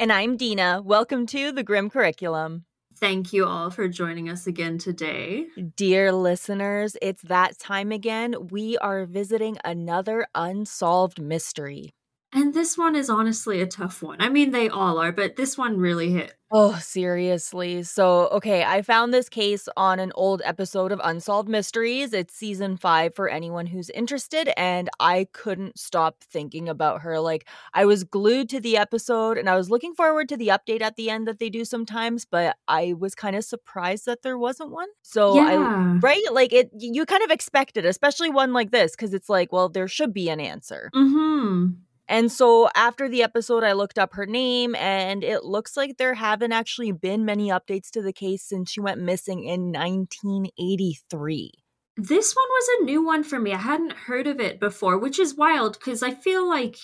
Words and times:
And 0.00 0.10
I'm 0.10 0.38
Dina. 0.38 0.80
Welcome 0.82 1.26
to 1.26 1.52
the 1.52 1.62
Grim 1.62 1.90
Curriculum. 1.90 2.64
Thank 2.96 3.34
you 3.34 3.44
all 3.44 3.70
for 3.70 3.86
joining 3.86 4.30
us 4.30 4.46
again 4.46 4.78
today. 4.78 5.48
Dear 5.76 6.10
listeners, 6.10 6.96
it's 7.02 7.20
that 7.20 7.58
time 7.58 7.92
again. 7.92 8.48
We 8.48 8.78
are 8.78 9.04
visiting 9.04 9.58
another 9.62 10.26
unsolved 10.34 11.20
mystery. 11.20 11.92
And 12.32 12.54
this 12.54 12.78
one 12.78 12.94
is 12.94 13.10
honestly 13.10 13.60
a 13.60 13.66
tough 13.66 14.02
one. 14.02 14.20
I 14.20 14.28
mean, 14.28 14.52
they 14.52 14.68
all 14.68 14.98
are, 14.98 15.10
but 15.10 15.34
this 15.34 15.58
one 15.58 15.78
really 15.78 16.12
hit. 16.12 16.34
Oh, 16.52 16.78
seriously. 16.80 17.82
So, 17.84 18.28
okay, 18.28 18.64
I 18.64 18.82
found 18.82 19.12
this 19.12 19.28
case 19.28 19.68
on 19.76 19.98
an 20.00 20.10
old 20.14 20.42
episode 20.44 20.90
of 20.90 21.00
Unsolved 21.02 21.48
Mysteries. 21.48 22.12
It's 22.12 22.34
season 22.34 22.76
five 22.76 23.14
for 23.14 23.28
anyone 23.28 23.66
who's 23.66 23.90
interested. 23.90 24.52
And 24.56 24.88
I 24.98 25.26
couldn't 25.32 25.78
stop 25.78 26.22
thinking 26.22 26.68
about 26.68 27.02
her. 27.02 27.20
Like, 27.20 27.46
I 27.74 27.84
was 27.84 28.04
glued 28.04 28.48
to 28.50 28.60
the 28.60 28.76
episode 28.76 29.38
and 29.38 29.48
I 29.48 29.56
was 29.56 29.70
looking 29.70 29.94
forward 29.94 30.28
to 30.28 30.36
the 30.36 30.48
update 30.48 30.82
at 30.82 30.96
the 30.96 31.10
end 31.10 31.26
that 31.28 31.38
they 31.38 31.50
do 31.50 31.64
sometimes, 31.64 32.24
but 32.24 32.56
I 32.68 32.94
was 32.98 33.14
kind 33.14 33.34
of 33.36 33.44
surprised 33.44 34.06
that 34.06 34.22
there 34.22 34.38
wasn't 34.38 34.70
one. 34.70 34.88
So, 35.02 35.34
Yeah. 35.36 35.96
I, 35.96 35.98
right? 35.98 36.32
Like, 36.32 36.52
it, 36.52 36.70
you 36.76 37.06
kind 37.06 37.24
of 37.24 37.30
expect 37.30 37.76
it, 37.76 37.84
especially 37.84 38.30
one 38.30 38.52
like 38.52 38.70
this, 38.70 38.92
because 38.92 39.14
it's 39.14 39.28
like, 39.28 39.52
well, 39.52 39.68
there 39.68 39.88
should 39.88 40.12
be 40.12 40.28
an 40.28 40.40
answer. 40.40 40.90
Mm-hmm. 40.94 41.70
And 42.10 42.30
so 42.30 42.68
after 42.74 43.08
the 43.08 43.22
episode, 43.22 43.62
I 43.62 43.72
looked 43.72 43.96
up 43.96 44.14
her 44.14 44.26
name, 44.26 44.74
and 44.74 45.22
it 45.22 45.44
looks 45.44 45.76
like 45.76 45.96
there 45.96 46.14
haven't 46.14 46.50
actually 46.50 46.90
been 46.90 47.24
many 47.24 47.50
updates 47.50 47.88
to 47.92 48.02
the 48.02 48.12
case 48.12 48.42
since 48.42 48.72
she 48.72 48.80
went 48.80 49.00
missing 49.00 49.44
in 49.44 49.70
1983. 49.72 51.52
This 51.96 52.34
one 52.34 52.48
was 52.48 52.68
a 52.68 52.84
new 52.84 53.04
one 53.04 53.22
for 53.22 53.38
me. 53.38 53.54
I 53.54 53.58
hadn't 53.58 53.92
heard 53.92 54.26
of 54.26 54.40
it 54.40 54.58
before, 54.58 54.98
which 54.98 55.20
is 55.20 55.36
wild 55.36 55.78
because 55.78 56.02
I 56.02 56.10
feel 56.10 56.48
like 56.48 56.78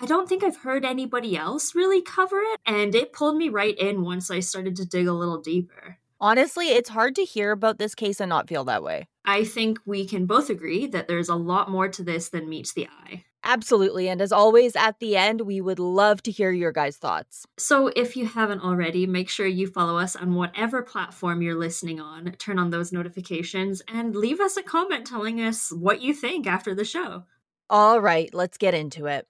I 0.00 0.06
don't 0.06 0.28
think 0.28 0.42
I've 0.42 0.56
heard 0.56 0.84
anybody 0.84 1.36
else 1.36 1.76
really 1.76 2.02
cover 2.02 2.40
it. 2.40 2.60
And 2.66 2.96
it 2.96 3.12
pulled 3.12 3.36
me 3.36 3.50
right 3.50 3.78
in 3.78 4.02
once 4.02 4.28
I 4.28 4.40
started 4.40 4.74
to 4.76 4.84
dig 4.84 5.06
a 5.06 5.12
little 5.12 5.40
deeper. 5.40 5.98
Honestly, 6.20 6.70
it's 6.70 6.88
hard 6.88 7.14
to 7.16 7.24
hear 7.24 7.52
about 7.52 7.78
this 7.78 7.94
case 7.94 8.20
and 8.20 8.28
not 8.28 8.48
feel 8.48 8.64
that 8.64 8.82
way. 8.82 9.06
I 9.24 9.44
think 9.44 9.78
we 9.86 10.04
can 10.06 10.26
both 10.26 10.50
agree 10.50 10.86
that 10.88 11.06
there's 11.06 11.28
a 11.28 11.36
lot 11.36 11.70
more 11.70 11.88
to 11.88 12.02
this 12.02 12.30
than 12.30 12.48
meets 12.48 12.72
the 12.72 12.88
eye. 12.88 13.24
Absolutely. 13.44 14.08
And 14.08 14.22
as 14.22 14.32
always, 14.32 14.74
at 14.74 14.98
the 15.00 15.16
end, 15.16 15.42
we 15.42 15.60
would 15.60 15.78
love 15.78 16.22
to 16.22 16.30
hear 16.30 16.50
your 16.50 16.72
guys' 16.72 16.96
thoughts. 16.96 17.46
So, 17.58 17.88
if 17.94 18.16
you 18.16 18.26
haven't 18.26 18.62
already, 18.62 19.06
make 19.06 19.28
sure 19.28 19.46
you 19.46 19.66
follow 19.66 19.98
us 19.98 20.16
on 20.16 20.34
whatever 20.34 20.82
platform 20.82 21.42
you're 21.42 21.54
listening 21.54 22.00
on, 22.00 22.32
turn 22.38 22.58
on 22.58 22.70
those 22.70 22.90
notifications, 22.90 23.82
and 23.86 24.16
leave 24.16 24.40
us 24.40 24.56
a 24.56 24.62
comment 24.62 25.06
telling 25.06 25.40
us 25.40 25.70
what 25.70 26.00
you 26.00 26.14
think 26.14 26.46
after 26.46 26.74
the 26.74 26.84
show. 26.84 27.24
All 27.68 28.00
right, 28.00 28.32
let's 28.32 28.56
get 28.56 28.74
into 28.74 29.06
it. 29.06 29.26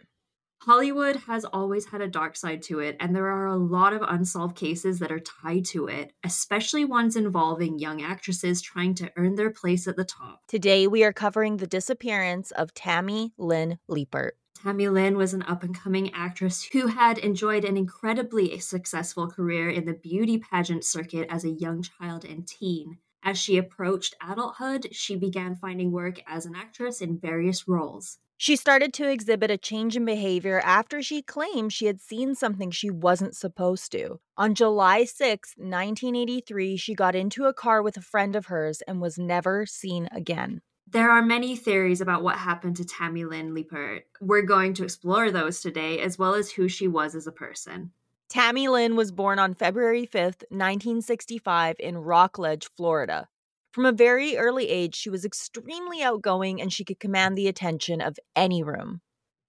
Hollywood 0.66 1.16
has 1.16 1.44
always 1.44 1.84
had 1.84 2.00
a 2.00 2.08
dark 2.08 2.36
side 2.36 2.62
to 2.62 2.78
it, 2.78 2.96
and 2.98 3.14
there 3.14 3.26
are 3.26 3.48
a 3.48 3.56
lot 3.56 3.92
of 3.92 4.00
unsolved 4.00 4.56
cases 4.56 4.98
that 4.98 5.12
are 5.12 5.20
tied 5.20 5.66
to 5.66 5.88
it, 5.88 6.14
especially 6.24 6.86
ones 6.86 7.16
involving 7.16 7.78
young 7.78 8.00
actresses 8.00 8.62
trying 8.62 8.94
to 8.94 9.12
earn 9.16 9.34
their 9.34 9.50
place 9.50 9.86
at 9.86 9.96
the 9.96 10.06
top. 10.06 10.40
Today, 10.48 10.86
we 10.86 11.04
are 11.04 11.12
covering 11.12 11.58
the 11.58 11.66
disappearance 11.66 12.50
of 12.52 12.72
Tammy 12.72 13.34
Lynn 13.36 13.78
Leppert. 13.90 14.30
Tammy 14.54 14.88
Lynn 14.88 15.18
was 15.18 15.34
an 15.34 15.42
up 15.42 15.64
and 15.64 15.78
coming 15.78 16.10
actress 16.14 16.62
who 16.72 16.86
had 16.86 17.18
enjoyed 17.18 17.66
an 17.66 17.76
incredibly 17.76 18.58
successful 18.58 19.28
career 19.28 19.68
in 19.68 19.84
the 19.84 19.92
beauty 19.92 20.38
pageant 20.38 20.86
circuit 20.86 21.28
as 21.28 21.44
a 21.44 21.50
young 21.50 21.82
child 21.82 22.24
and 22.24 22.48
teen. 22.48 22.96
As 23.22 23.36
she 23.36 23.58
approached 23.58 24.14
adulthood, 24.26 24.88
she 24.92 25.14
began 25.14 25.56
finding 25.56 25.92
work 25.92 26.20
as 26.26 26.46
an 26.46 26.54
actress 26.56 27.02
in 27.02 27.18
various 27.18 27.68
roles. 27.68 28.18
She 28.36 28.56
started 28.56 28.92
to 28.94 29.08
exhibit 29.08 29.50
a 29.50 29.56
change 29.56 29.96
in 29.96 30.04
behavior 30.04 30.60
after 30.60 31.00
she 31.00 31.22
claimed 31.22 31.72
she 31.72 31.86
had 31.86 32.00
seen 32.00 32.34
something 32.34 32.70
she 32.70 32.90
wasn't 32.90 33.36
supposed 33.36 33.92
to. 33.92 34.20
On 34.36 34.54
July 34.54 35.04
6, 35.04 35.54
1983, 35.56 36.76
she 36.76 36.94
got 36.94 37.14
into 37.14 37.44
a 37.44 37.54
car 37.54 37.82
with 37.82 37.96
a 37.96 38.02
friend 38.02 38.34
of 38.34 38.46
hers 38.46 38.82
and 38.88 39.00
was 39.00 39.18
never 39.18 39.66
seen 39.66 40.08
again. 40.10 40.62
There 40.86 41.10
are 41.10 41.22
many 41.22 41.56
theories 41.56 42.00
about 42.00 42.22
what 42.22 42.36
happened 42.36 42.76
to 42.76 42.84
Tammy 42.84 43.24
Lynn 43.24 43.54
Leppert. 43.54 44.02
We're 44.20 44.42
going 44.42 44.74
to 44.74 44.84
explore 44.84 45.30
those 45.30 45.60
today, 45.60 46.00
as 46.00 46.18
well 46.18 46.34
as 46.34 46.50
who 46.50 46.68
she 46.68 46.88
was 46.88 47.14
as 47.14 47.26
a 47.26 47.32
person. 47.32 47.92
Tammy 48.28 48.68
Lynn 48.68 48.96
was 48.96 49.12
born 49.12 49.38
on 49.38 49.54
February 49.54 50.06
5th, 50.06 50.42
1965, 50.50 51.76
in 51.78 51.96
Rockledge, 51.98 52.68
Florida. 52.76 53.28
From 53.74 53.86
a 53.86 53.90
very 53.90 54.36
early 54.36 54.68
age, 54.68 54.94
she 54.94 55.10
was 55.10 55.24
extremely 55.24 56.00
outgoing 56.00 56.62
and 56.62 56.72
she 56.72 56.84
could 56.84 57.00
command 57.00 57.36
the 57.36 57.48
attention 57.48 58.00
of 58.00 58.20
any 58.36 58.62
room. 58.62 59.00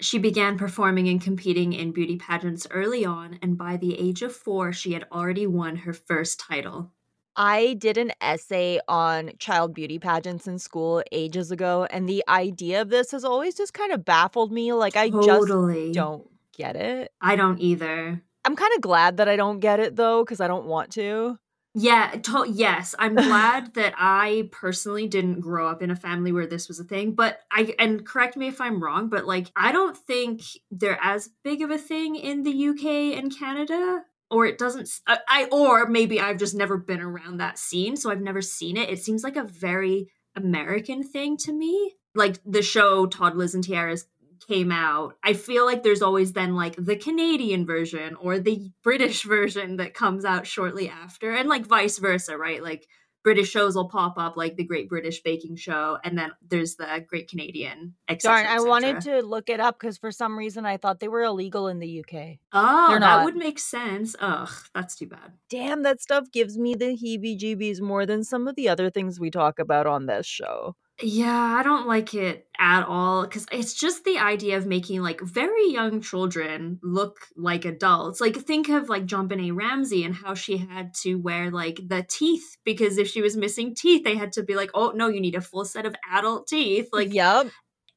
She 0.02 0.18
began 0.18 0.58
performing 0.58 1.08
and 1.08 1.22
competing 1.22 1.74
in 1.74 1.92
beauty 1.92 2.18
pageants 2.18 2.66
early 2.72 3.06
on, 3.06 3.38
and 3.44 3.56
by 3.56 3.78
the 3.78 3.96
age 4.00 4.24
of 4.24 4.36
four, 4.36 4.74
she 4.74 4.94
had 4.94 5.06
already 5.12 5.46
won 5.46 5.76
her 5.76 5.94
first 5.94 6.40
title. 6.40 6.92
I 7.36 7.76
did 7.78 8.00
an 8.00 8.14
essay 8.20 8.80
on 8.88 9.34
child 9.38 9.76
beauty 9.76 10.00
pageants 10.00 10.48
in 10.48 10.58
school 10.58 11.04
ages 11.12 11.52
ago, 11.52 11.86
and 11.92 12.10
the 12.10 12.24
idea 12.28 12.82
of 12.82 12.90
this 12.90 13.12
has 13.12 13.24
always 13.24 13.54
just 13.54 13.76
kind 13.76 13.92
of 13.92 14.04
baffled 14.06 14.52
me. 14.52 14.74
Like, 14.74 14.96
I 14.96 15.12
Totally. 15.12 15.84
just 15.86 15.94
don't 15.94 16.28
get 16.58 16.76
it. 16.76 17.12
I 17.22 17.36
don't 17.36 17.60
either. 17.60 18.24
I'm 18.44 18.56
kind 18.56 18.74
of 18.74 18.82
glad 18.82 19.18
that 19.18 19.30
I 19.30 19.36
don't 19.36 19.60
get 19.60 19.80
it 19.80 19.96
though, 19.96 20.24
because 20.24 20.42
I 20.42 20.48
don't 20.48 20.66
want 20.66 20.92
to. 20.94 21.38
Yeah, 21.78 22.12
to- 22.24 22.50
yes, 22.50 22.96
I'm 22.98 23.16
glad 23.16 23.74
that 23.74 23.94
I 23.98 24.48
personally 24.52 25.08
didn't 25.08 25.42
grow 25.42 25.68
up 25.68 25.82
in 25.84 25.92
a 25.92 25.96
family 25.96 26.32
where 26.32 26.48
this 26.48 26.70
was 26.70 26.80
a 26.80 26.86
thing, 26.86 27.14
but 27.14 27.40
I 27.52 27.76
and 27.78 28.06
correct 28.06 28.38
me 28.38 28.48
if 28.48 28.62
I'm 28.62 28.82
wrong, 28.82 29.10
but 29.10 29.26
like 29.26 29.52
I 29.56 29.72
don't 29.74 29.96
think 29.96 30.42
they're 30.72 31.00
as 31.02 31.30
big 31.44 31.62
of 31.62 31.72
a 31.72 31.78
thing 31.78 32.16
in 32.16 32.44
the 32.44 32.70
UK 32.70 33.18
and 33.18 33.38
Canada 33.38 34.04
or 34.32 34.46
it 34.46 34.58
doesn't 34.58 34.90
uh, 35.06 35.18
I 35.28 35.46
or 35.52 35.88
maybe 35.88 36.20
I've 36.20 36.38
just 36.38 36.56
never 36.56 36.78
been 36.78 37.02
around 37.02 37.38
that 37.38 37.60
scene, 37.60 37.98
so 37.98 38.10
I've 38.10 38.22
never 38.22 38.42
seen 38.42 38.78
it. 38.78 38.90
It 38.90 39.04
seems 39.04 39.24
like 39.24 39.36
a 39.36 39.44
very 39.44 40.08
American 40.36 41.04
thing 41.04 41.36
to 41.38 41.52
me. 41.52 41.96
Like 42.16 42.40
the 42.46 42.62
show 42.62 43.06
Toddlers 43.06 43.54
and 43.54 43.64
Tiaras 43.64 44.06
came 44.48 44.72
out, 44.72 45.16
I 45.24 45.34
feel 45.34 45.66
like 45.66 45.84
there's 45.84 46.02
always 46.02 46.34
then 46.34 46.56
like 46.56 46.76
the 46.78 46.96
Canadian 46.96 47.66
version 47.66 48.16
or 48.16 48.40
the 48.40 48.72
British 48.84 49.24
version 49.24 49.78
that 49.78 49.94
comes 49.94 50.26
out 50.26 50.48
shortly 50.48 50.90
after, 50.90 51.32
and 51.32 51.50
like 51.50 51.66
vice 51.66 51.98
versa, 51.98 52.38
right? 52.38 52.62
Like 52.64 52.88
British 53.24 53.50
shows 53.50 53.76
will 53.76 53.90
pop 53.90 54.20
up, 54.20 54.38
like 54.38 54.56
the 54.56 54.64
Great 54.64 54.88
British 54.88 55.24
Baking 55.24 55.56
Show, 55.56 55.98
and 56.04 56.16
then 56.16 56.32
there's 56.48 56.76
the 56.76 57.04
Great 57.10 57.28
Canadian. 57.28 57.96
Et 58.08 58.22
cetera, 58.22 58.44
Darn, 58.44 58.60
I 58.60 58.64
et 58.64 58.68
wanted 58.68 59.02
to 59.02 59.22
look 59.24 59.50
it 59.50 59.60
up 59.60 59.80
because 59.80 59.98
for 59.98 60.12
some 60.12 60.38
reason 60.38 60.64
I 60.64 60.78
thought 60.78 61.00
they 61.00 61.08
were 61.08 61.24
illegal 61.24 61.68
in 61.68 61.80
the 61.80 62.02
UK. 62.02 62.38
Oh, 62.54 62.98
that 63.00 63.26
would 63.26 63.36
make 63.36 63.58
sense. 63.58 64.16
Ugh, 64.20 64.50
that's 64.76 64.96
too 64.96 65.08
bad. 65.08 65.34
Damn, 65.50 65.82
that 65.82 66.04
stuff 66.04 66.32
gives 66.32 66.56
me 66.60 66.76
the 66.76 66.96
heebie 66.96 67.40
jeebies 67.40 67.82
more 67.82 68.06
than 68.06 68.24
some 68.24 68.48
of 68.48 68.56
the 68.56 68.70
other 68.70 68.92
things 68.92 69.20
we 69.20 69.32
talk 69.32 69.58
about 69.58 69.88
on 69.88 70.06
this 70.06 70.28
show. 70.28 70.76
Yeah, 71.02 71.58
I 71.60 71.62
don't 71.62 71.88
like 71.88 72.14
it 72.14 72.48
at 72.58 72.84
all 72.84 73.24
because 73.24 73.46
it's 73.52 73.74
just 73.74 74.06
the 74.06 74.18
idea 74.18 74.56
of 74.56 74.66
making 74.66 75.02
like 75.02 75.20
very 75.20 75.70
young 75.70 76.00
children 76.00 76.80
look 76.82 77.18
like 77.36 77.66
adults. 77.66 78.22
Like, 78.22 78.38
think 78.38 78.70
of 78.70 78.88
like 78.88 79.06
JonBenét 79.06 79.54
Ramsey 79.54 80.06
and 80.06 80.16
how 80.16 80.36
she 80.36 80.56
had 80.58 80.94
to 81.02 81.16
wear 81.16 81.52
like 81.52 81.82
the 81.86 82.06
teeth 82.08 82.56
because 82.64 82.98
if 82.98 83.10
she 83.10 83.22
was 83.22 83.36
missing 83.36 83.76
teeth, 83.76 84.06
they 84.06 84.16
had 84.16 84.32
to 84.34 84.44
be 84.44 84.56
like, 84.56 84.72
oh, 84.74 84.94
no, 84.96 85.10
you 85.10 85.20
need 85.20 85.36
a 85.36 85.42
full 85.42 85.66
set 85.66 85.86
of 85.86 85.96
adult 86.10 86.48
teeth. 86.48 86.88
Like, 86.94 87.14
yep. 87.14 87.48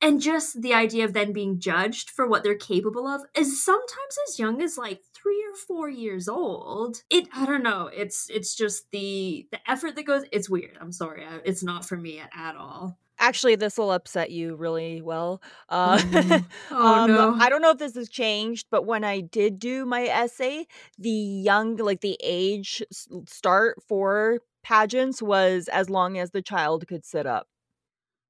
and 0.03 0.20
just 0.20 0.60
the 0.60 0.75
idea 0.75 1.04
of 1.04 1.12
then 1.12 1.32
being 1.32 1.60
judged 1.60 2.10
for 2.10 2.26
what 2.26 2.42
they're 2.42 2.56
capable 2.56 3.06
of 3.06 3.22
is 3.36 3.65
sometimes 3.65 4.19
as 4.28 4.41
young 4.41 4.60
as 4.60 4.76
like 4.76 5.03
three 5.28 5.44
or 5.53 5.55
four 5.66 5.89
years 5.91 6.28
old 6.28 7.03
it 7.11 7.28
i 7.34 7.45
don't 7.45 7.63
know 7.63 7.91
it's 7.92 8.30
it's 8.30 8.54
just 8.54 8.91
the 8.92 9.47
the 9.53 9.71
effort 9.71 9.95
that 9.95 10.04
goes 10.04 10.25
it's 10.33 10.48
weird 10.48 10.77
i'm 10.80 10.91
sorry 10.92 11.22
it's 11.45 11.63
not 11.63 11.84
for 11.84 11.97
me 11.97 12.19
at, 12.19 12.30
at 12.34 12.57
all 12.57 12.98
Actually, 13.21 13.57
this 13.57 13.77
will 13.77 13.91
upset 13.91 14.30
you 14.30 14.54
really 14.54 15.03
well. 15.03 15.42
Uh, 15.69 15.98
Mhm. 15.98 16.45
Oh, 16.71 16.95
um, 17.01 17.10
no. 17.10 17.34
I 17.34 17.48
don't 17.48 17.60
know 17.60 17.72
if 17.72 17.78
this 17.78 17.97
has 17.97 18.09
changed, 18.09 18.69
but 18.71 18.86
when 18.86 19.03
I 19.03 19.22
did 19.22 19.59
do 19.59 19.84
my 19.84 20.04
essay, 20.04 20.69
the 21.01 21.10
young, 21.10 21.75
like 21.78 22.01
the 22.01 22.16
age 22.22 22.80
start 23.27 23.83
for 23.89 24.39
pageants 24.63 25.21
was 25.21 25.66
as 25.66 25.91
long 25.91 26.16
as 26.16 26.30
the 26.30 26.42
child 26.42 26.86
could 26.86 27.04
sit 27.04 27.27
up. 27.27 27.48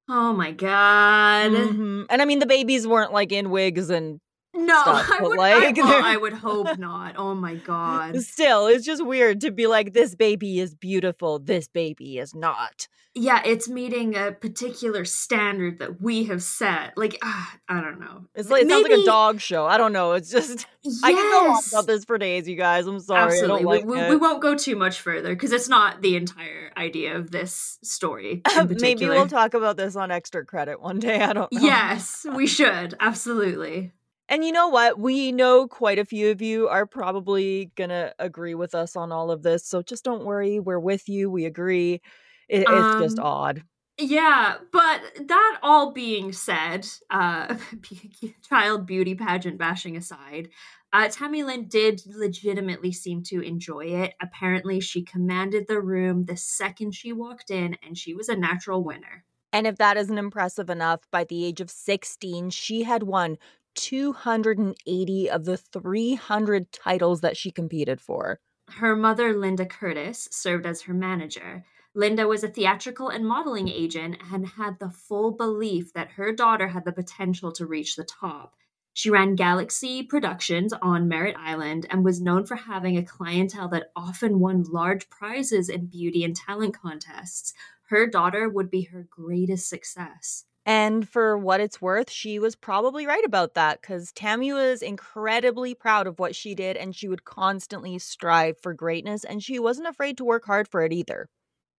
oh 0.09 0.33
my 0.33 0.53
god 0.53 1.51
Mhm. 1.53 2.07
And 2.09 2.23
I 2.23 2.25
mean, 2.25 2.39
the 2.39 2.47
babies 2.47 2.87
weren't 2.87 3.13
like 3.13 3.31
in 3.31 3.51
wigs 3.51 3.91
and 3.91 4.21
no 4.67 4.75
I 4.87 5.19
would, 5.21 5.39
like, 5.39 5.79
I, 5.79 6.15
I 6.15 6.17
would 6.17 6.35
hope 6.35 6.79
not 6.79 7.15
oh 7.17 7.35
my 7.35 7.55
god 7.57 8.21
still, 8.23 8.67
it's 8.67 8.85
just 8.85 9.05
weird 9.05 9.41
to 9.43 9.51
be 9.51 9.67
like, 9.67 9.93
this 9.93 10.15
baby 10.15 10.61
is 10.61 10.75
beautiful, 10.75 11.39
this 11.39 11.69
baby 11.69 12.19
is 12.19 12.35
not. 12.35 12.89
yeah 13.15 13.41
it's 13.45 13.69
meeting 13.69 14.15
a 14.17 14.33
particular 14.33 15.05
standard 15.05 15.79
that 15.79 16.01
we 16.01 16.25
have 16.25 16.43
set 16.43 16.97
like 16.97 17.19
ah, 17.23 17.57
i 17.69 17.81
don't 17.81 17.99
know 17.99 18.27
It's 18.35 18.51
like 18.51 18.63
it 18.63 18.69
sounds 18.69 18.89
like 18.89 18.99
a 18.99 19.05
dog 19.05 19.41
show. 19.41 19.67
I 19.67 19.77
don't 19.79 19.93
know. 19.93 20.13
It's 20.13 20.31
just 20.31 20.67
I 21.05 21.13
can 21.13 21.31
go 21.31 21.53
on 21.53 21.63
about 21.71 21.87
this 21.87 22.05
for 22.05 22.19
days, 22.19 22.49
you 22.49 22.57
guys. 22.57 22.87
I'm 22.87 23.01
sorry. 23.01 23.33
Absolutely. 23.33 23.55
I 23.55 23.59
don't 23.59 23.65
like 23.67 23.85
we, 23.85 24.11
we, 24.11 24.17
won't 24.17 24.41
go 24.41 24.55
too 24.55 24.77
much 24.77 25.01
further 25.01 25.35
because 25.35 25.53
it's 25.53 25.69
not 25.69 26.03
the 26.03 26.17
entire 26.17 26.73
idea 26.77 27.17
of 27.17 27.31
this 27.31 27.79
story. 27.83 28.43
Maybe 28.69 29.07
we'll 29.07 29.27
talk 29.27 29.55
about 29.55 29.77
this 29.77 29.97
on 29.97 30.11
extra 30.11 30.45
credit 30.45 30.81
one 30.81 30.99
day. 30.99 31.21
I 31.21 31.33
don't 31.33 31.51
know. 31.53 31.61
Yes, 31.61 32.25
we 32.35 32.47
should. 32.47 32.95
Absolutely. 33.01 33.93
And 34.29 34.45
you 34.45 34.53
know 34.53 34.69
what? 34.69 34.99
We 34.99 35.33
know 35.33 35.67
quite 35.67 35.99
a 35.99 36.05
few 36.05 36.31
of 36.31 36.43
you 36.43 36.69
are 36.69 36.87
probably 36.87 37.71
going 37.77 37.91
to 37.91 38.15
agree 38.19 38.55
with 38.55 38.75
us 38.75 38.95
on 38.95 39.11
all 39.11 39.31
of 39.31 39.43
this. 39.43 39.65
So 39.65 39.83
just 39.83 40.05
don't 40.05 40.25
worry. 40.25 40.61
We're 40.61 40.79
with 40.79 41.09
you. 41.09 41.31
We 41.31 41.47
agree. 41.47 42.03
It, 42.49 42.61
it's 42.61 42.71
um, 42.71 43.03
just 43.03 43.19
odd. 43.19 43.63
Yeah, 44.01 44.59
but 44.71 45.01
that 45.27 45.59
all 45.63 45.93
being 45.93 46.33
said, 46.33 46.87
uh, 47.11 47.57
child 48.49 48.87
beauty 48.87 49.15
pageant 49.17 49.59
bashing 49.59 49.97
aside, 49.97 50.51
uh, 50.93 51.09
Tammy 51.09 51.43
Lynn 51.43 51.67
did 51.67 52.03
legitimately 52.07 52.93
seem 52.93 53.23
to 53.25 53.41
enjoy 53.41 53.87
it. 53.87 54.15
Apparently, 54.23 54.81
she 54.81 55.03
commanded 55.03 55.67
the 55.67 55.81
room 55.81 56.27
the 56.27 56.37
second 56.37 56.95
she 56.95 57.13
walked 57.13 57.51
in, 57.51 57.77
and 57.83 57.99
she 57.99 58.15
was 58.15 58.29
a 58.29 58.37
natural 58.37 58.85
winner. 58.85 59.25
And 59.53 59.67
if 59.67 59.77
that 59.79 59.97
isn't 59.97 60.19
impressive 60.19 60.71
enough, 60.71 61.01
by 61.11 61.25
the 61.25 61.45
age 61.45 61.61
of 61.61 61.71
16, 61.71 62.51
she 62.51 62.85
had 62.85 63.03
won 63.03 63.39
280 63.79 65.31
of 65.31 65.45
the 65.45 65.57
300 65.57 66.73
titles 66.73 67.21
that 67.21 67.37
she 67.37 67.51
competed 67.51 68.01
for. 68.01 68.41
Her 68.69 68.97
mother, 68.97 69.33
Linda 69.33 69.65
Curtis, 69.65 70.29
served 70.31 70.67
as 70.67 70.83
her 70.83 70.95
manager. 70.95 71.65
Linda 71.95 72.29
was 72.29 72.45
a 72.45 72.49
theatrical 72.49 73.09
and 73.09 73.27
modeling 73.27 73.69
agent 73.69 74.19
and 74.33 74.47
had 74.47 74.79
the 74.79 74.91
full 74.91 75.33
belief 75.33 75.93
that 75.95 76.13
her 76.13 76.33
daughter 76.33 76.69
had 76.69 76.85
the 76.85 76.93
potential 76.93 77.51
to 77.53 77.67
reach 77.67 77.97
the 77.97 78.05
top. 78.05 78.55
She 78.93 79.11
ran 79.11 79.37
Galaxy 79.37 80.03
Productions 80.03 80.73
on 80.83 81.09
Merritt 81.09 81.37
Island 81.37 81.87
and 81.89 82.05
was 82.05 82.21
known 82.21 82.47
for 82.47 82.57
having 82.57 82.97
a 82.97 83.05
clientele 83.05 83.69
that 83.69 83.93
often 83.95 84.41
won 84.41 84.65
large 84.65 85.09
prizes 85.09 85.69
in 85.69 85.87
beauty 85.87 86.25
and 86.25 86.35
talent 86.35 86.77
contests. 86.77 87.55
Her 87.91 88.07
daughter 88.07 88.49
would 88.49 88.71
be 88.71 88.83
her 88.93 89.07
greatest 89.09 89.69
success. 89.69 90.45
And 90.67 91.09
for 91.09 91.37
what 91.39 91.61
it's 91.61 91.81
worth, 91.81 92.11
she 92.11 92.39
was 92.39 92.55
probably 92.55 93.07
right 93.07 93.25
about 93.25 93.55
that 93.55 93.81
because 93.81 94.13
Tammy 94.13 94.53
was 94.53 94.83
incredibly 94.83 95.75
proud 95.75 96.07
of 96.07 96.19
what 96.19 96.37
she 96.37 96.55
did 96.55 96.77
and 96.77 96.95
she 96.95 97.09
would 97.09 97.25
constantly 97.25 97.99
strive 97.99 98.59
for 98.59 98.75
greatness 98.75 99.25
and 99.25 99.43
she 99.43 99.59
wasn't 99.59 99.89
afraid 99.89 100.19
to 100.19 100.25
work 100.25 100.45
hard 100.45 100.69
for 100.69 100.83
it 100.85 100.93
either. 100.93 101.29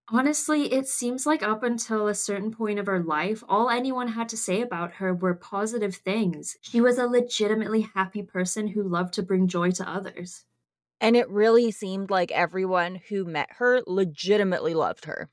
Honestly, 0.10 0.74
it 0.74 0.90
seems 0.90 1.26
like 1.26 1.42
up 1.42 1.64
until 1.64 2.08
a 2.08 2.14
certain 2.14 2.52
point 2.52 2.80
of 2.80 2.86
her 2.86 3.02
life, 3.02 3.44
all 3.48 3.70
anyone 3.70 4.10
had 4.10 4.28
to 4.30 4.36
say 4.36 4.62
about 4.62 4.96
her 4.96 5.14
were 5.14 5.34
positive 5.34 5.96
things. 5.96 6.58
She 6.62 6.81
was 6.81 6.98
a 6.98 7.08
legitimately 7.08 7.81
happy 7.96 8.24
person 8.24 8.68
who 8.68 8.84
loved 8.84 9.14
to 9.14 9.24
bring 9.24 9.48
joy 9.48 9.72
to 9.72 9.90
others. 9.90 10.44
And 11.02 11.16
it 11.18 11.30
really 11.30 11.72
seemed 11.72 12.10
like 12.10 12.31
everyone 12.31 12.96
who 13.10 13.26
met 13.26 13.54
her 13.58 13.81
legitimately 13.86 14.74
loved 14.74 15.06
her. 15.06 15.30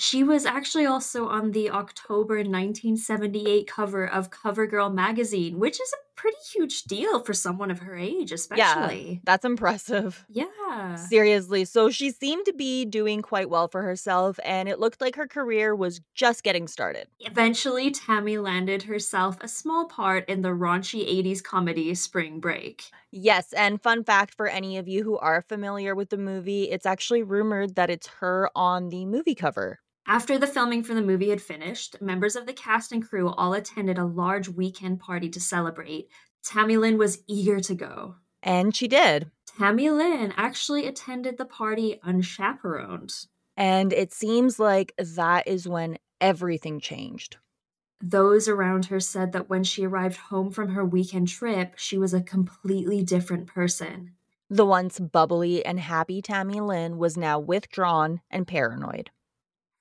She 0.00 0.22
was 0.22 0.46
actually 0.46 0.86
also 0.86 1.26
on 1.26 1.50
the 1.50 1.70
October 1.70 2.36
1978 2.36 3.66
cover 3.66 4.06
of 4.06 4.30
CoverGirl 4.30 4.94
magazine, 4.94 5.58
which 5.58 5.80
is 5.80 5.92
a 5.92 6.08
pretty 6.14 6.36
huge 6.52 6.84
deal 6.84 7.20
for 7.20 7.32
someone 7.32 7.70
of 7.70 7.80
her 7.80 7.96
age, 7.96 8.30
especially. 8.30 9.10
Yeah, 9.10 9.20
that's 9.24 9.44
impressive. 9.44 10.24
Yeah. 10.28 10.94
Seriously. 10.94 11.64
So 11.64 11.90
she 11.90 12.10
seemed 12.12 12.46
to 12.46 12.52
be 12.52 12.84
doing 12.84 13.22
quite 13.22 13.50
well 13.50 13.66
for 13.66 13.82
herself, 13.82 14.38
and 14.44 14.68
it 14.68 14.78
looked 14.78 15.00
like 15.00 15.16
her 15.16 15.26
career 15.26 15.74
was 15.74 16.00
just 16.14 16.44
getting 16.44 16.68
started. 16.68 17.08
Eventually, 17.18 17.90
Tammy 17.90 18.38
landed 18.38 18.84
herself 18.84 19.36
a 19.40 19.48
small 19.48 19.86
part 19.86 20.28
in 20.28 20.42
the 20.42 20.50
raunchy 20.50 21.08
80s 21.08 21.42
comedy 21.42 21.92
Spring 21.94 22.38
Break. 22.38 22.84
Yes, 23.10 23.52
and 23.52 23.82
fun 23.82 24.04
fact 24.04 24.34
for 24.34 24.46
any 24.46 24.76
of 24.76 24.86
you 24.86 25.02
who 25.02 25.18
are 25.18 25.42
familiar 25.42 25.94
with 25.94 26.10
the 26.10 26.18
movie, 26.18 26.70
it's 26.70 26.86
actually 26.86 27.24
rumored 27.24 27.74
that 27.74 27.90
it's 27.90 28.06
her 28.20 28.48
on 28.54 28.90
the 28.90 29.04
movie 29.04 29.34
cover. 29.34 29.80
After 30.08 30.38
the 30.38 30.46
filming 30.46 30.82
for 30.82 30.94
the 30.94 31.02
movie 31.02 31.28
had 31.28 31.42
finished, 31.42 32.00
members 32.00 32.34
of 32.34 32.46
the 32.46 32.54
cast 32.54 32.92
and 32.92 33.06
crew 33.06 33.28
all 33.28 33.52
attended 33.52 33.98
a 33.98 34.06
large 34.06 34.48
weekend 34.48 35.00
party 35.00 35.28
to 35.28 35.38
celebrate. 35.38 36.08
Tammy 36.42 36.78
Lynn 36.78 36.96
was 36.96 37.22
eager 37.26 37.60
to 37.60 37.74
go. 37.74 38.14
And 38.42 38.74
she 38.74 38.88
did. 38.88 39.30
Tammy 39.44 39.90
Lynn 39.90 40.32
actually 40.34 40.86
attended 40.86 41.36
the 41.36 41.44
party 41.44 42.00
unchaperoned. 42.02 43.12
And 43.54 43.92
it 43.92 44.14
seems 44.14 44.58
like 44.58 44.94
that 44.96 45.46
is 45.46 45.68
when 45.68 45.98
everything 46.22 46.80
changed. 46.80 47.36
Those 48.00 48.48
around 48.48 48.86
her 48.86 49.00
said 49.00 49.32
that 49.32 49.50
when 49.50 49.62
she 49.62 49.84
arrived 49.84 50.16
home 50.16 50.50
from 50.52 50.70
her 50.70 50.86
weekend 50.86 51.28
trip, 51.28 51.74
she 51.76 51.98
was 51.98 52.14
a 52.14 52.22
completely 52.22 53.02
different 53.02 53.46
person. 53.46 54.14
The 54.48 54.64
once 54.64 54.98
bubbly 54.98 55.66
and 55.66 55.78
happy 55.78 56.22
Tammy 56.22 56.60
Lynn 56.60 56.96
was 56.96 57.18
now 57.18 57.38
withdrawn 57.38 58.22
and 58.30 58.46
paranoid. 58.46 59.10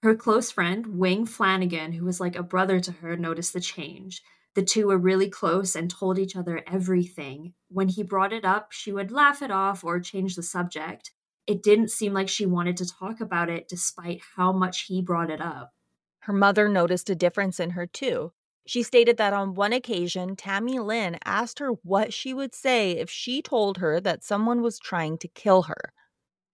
Her 0.04 0.16
close 0.16 0.52
friend, 0.52 1.00
Wing 1.00 1.26
Flanagan, 1.26 1.94
who 1.94 2.06
was 2.06 2.20
like 2.20 2.36
a 2.36 2.44
brother 2.44 2.80
to 2.80 2.92
her, 2.92 3.18
noticed 3.18 3.54
the 3.54 3.60
change. 3.60 4.22
The 4.54 4.64
two 4.64 4.88
were 4.88 4.98
really 4.98 5.30
close 5.30 5.76
and 5.76 5.90
told 5.90 6.20
each 6.20 6.36
other 6.36 6.64
everything. 6.68 7.54
When 7.70 7.90
he 7.90 8.04
brought 8.04 8.34
it 8.34 8.46
up, 8.46 8.72
she 8.72 8.92
would 8.92 9.12
laugh 9.12 9.42
it 9.42 9.52
off 9.52 9.84
or 9.84 10.00
change 10.00 10.36
the 10.36 10.44
subject. 10.44 11.12
It 11.48 11.64
didn't 11.64 11.92
seem 11.92 12.14
like 12.14 12.30
she 12.30 12.46
wanted 12.46 12.78
to 12.78 12.88
talk 12.88 13.22
about 13.22 13.50
it 13.50 13.68
despite 13.68 14.22
how 14.36 14.52
much 14.52 14.84
he 14.84 15.02
brought 15.02 15.32
it 15.32 15.42
up. 15.42 15.74
Her 16.20 16.34
mother 16.34 16.70
noticed 16.70 17.10
a 17.10 17.16
difference 17.16 17.60
in 17.60 17.72
her 17.72 17.88
too. 17.88 18.34
She 18.68 18.84
stated 18.84 19.18
that 19.18 19.34
on 19.34 19.56
one 19.56 19.72
occasion, 19.72 20.36
Tammy 20.36 20.78
Lynn 20.78 21.18
asked 21.24 21.60
her 21.60 21.70
what 21.84 22.14
she 22.14 22.34
would 22.34 22.54
say 22.54 22.92
if 22.92 23.10
she 23.10 23.42
told 23.42 23.78
her 23.78 24.02
that 24.02 24.26
someone 24.26 24.62
was 24.62 24.78
trying 24.78 25.18
to 25.20 25.28
kill 25.30 25.64
her. 25.64 25.94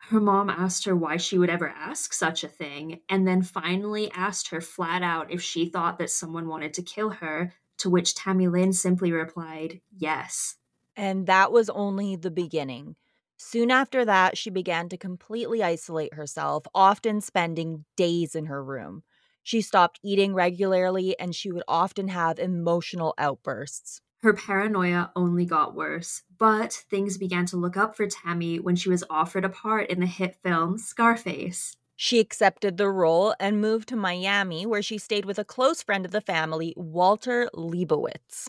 Her 0.09 0.19
mom 0.19 0.49
asked 0.49 0.85
her 0.85 0.95
why 0.95 1.17
she 1.17 1.37
would 1.37 1.49
ever 1.49 1.69
ask 1.69 2.13
such 2.13 2.43
a 2.43 2.49
thing, 2.49 3.01
and 3.09 3.27
then 3.27 3.41
finally 3.41 4.11
asked 4.11 4.49
her 4.49 4.61
flat 4.61 5.01
out 5.01 5.31
if 5.31 5.41
she 5.41 5.69
thought 5.69 5.97
that 5.97 6.09
someone 6.09 6.47
wanted 6.47 6.73
to 6.75 6.83
kill 6.83 7.09
her, 7.09 7.53
to 7.77 7.89
which 7.89 8.13
Tammy 8.13 8.47
Lynn 8.47 8.73
simply 8.73 9.11
replied, 9.11 9.81
yes. 9.95 10.57
And 10.95 11.25
that 11.27 11.51
was 11.51 11.69
only 11.69 12.15
the 12.15 12.29
beginning. 12.31 12.95
Soon 13.37 13.71
after 13.71 14.05
that, 14.05 14.37
she 14.37 14.49
began 14.49 14.89
to 14.89 14.97
completely 14.97 15.63
isolate 15.63 16.13
herself, 16.13 16.65
often 16.75 17.19
spending 17.19 17.85
days 17.95 18.35
in 18.35 18.45
her 18.45 18.63
room. 18.63 19.03
She 19.41 19.61
stopped 19.61 19.99
eating 20.03 20.33
regularly 20.35 21.17
and 21.19 21.33
she 21.33 21.51
would 21.51 21.63
often 21.67 22.09
have 22.09 22.39
emotional 22.39 23.13
outbursts. 23.17 24.01
Her 24.23 24.33
paranoia 24.33 25.11
only 25.17 25.43
got 25.45 25.75
worse, 25.75 26.21
but 26.37 26.71
things 26.71 27.17
began 27.17 27.45
to 27.47 27.57
look 27.57 27.75
up 27.75 27.93
for 27.93 28.07
Tammy 28.07 28.57
when 28.57 28.77
she 28.77 28.87
was 28.87 29.03
offered 29.09 29.43
a 29.43 29.49
part 29.49 29.89
in 29.89 29.99
the 29.99 30.05
hit 30.05 30.37
film 30.41 30.77
Scarface. 30.77 31.75
She 31.97 32.21
accepted 32.21 32.77
the 32.77 32.89
role 32.89 33.35
and 33.37 33.59
moved 33.59 33.89
to 33.89 33.97
Miami, 33.97 34.65
where 34.65 34.81
she 34.81 34.97
stayed 34.97 35.25
with 35.25 35.39
a 35.39 35.43
close 35.43 35.83
friend 35.83 36.05
of 36.05 36.11
the 36.11 36.21
family, 36.21 36.73
Walter 36.77 37.49
Leibowitz. 37.53 38.47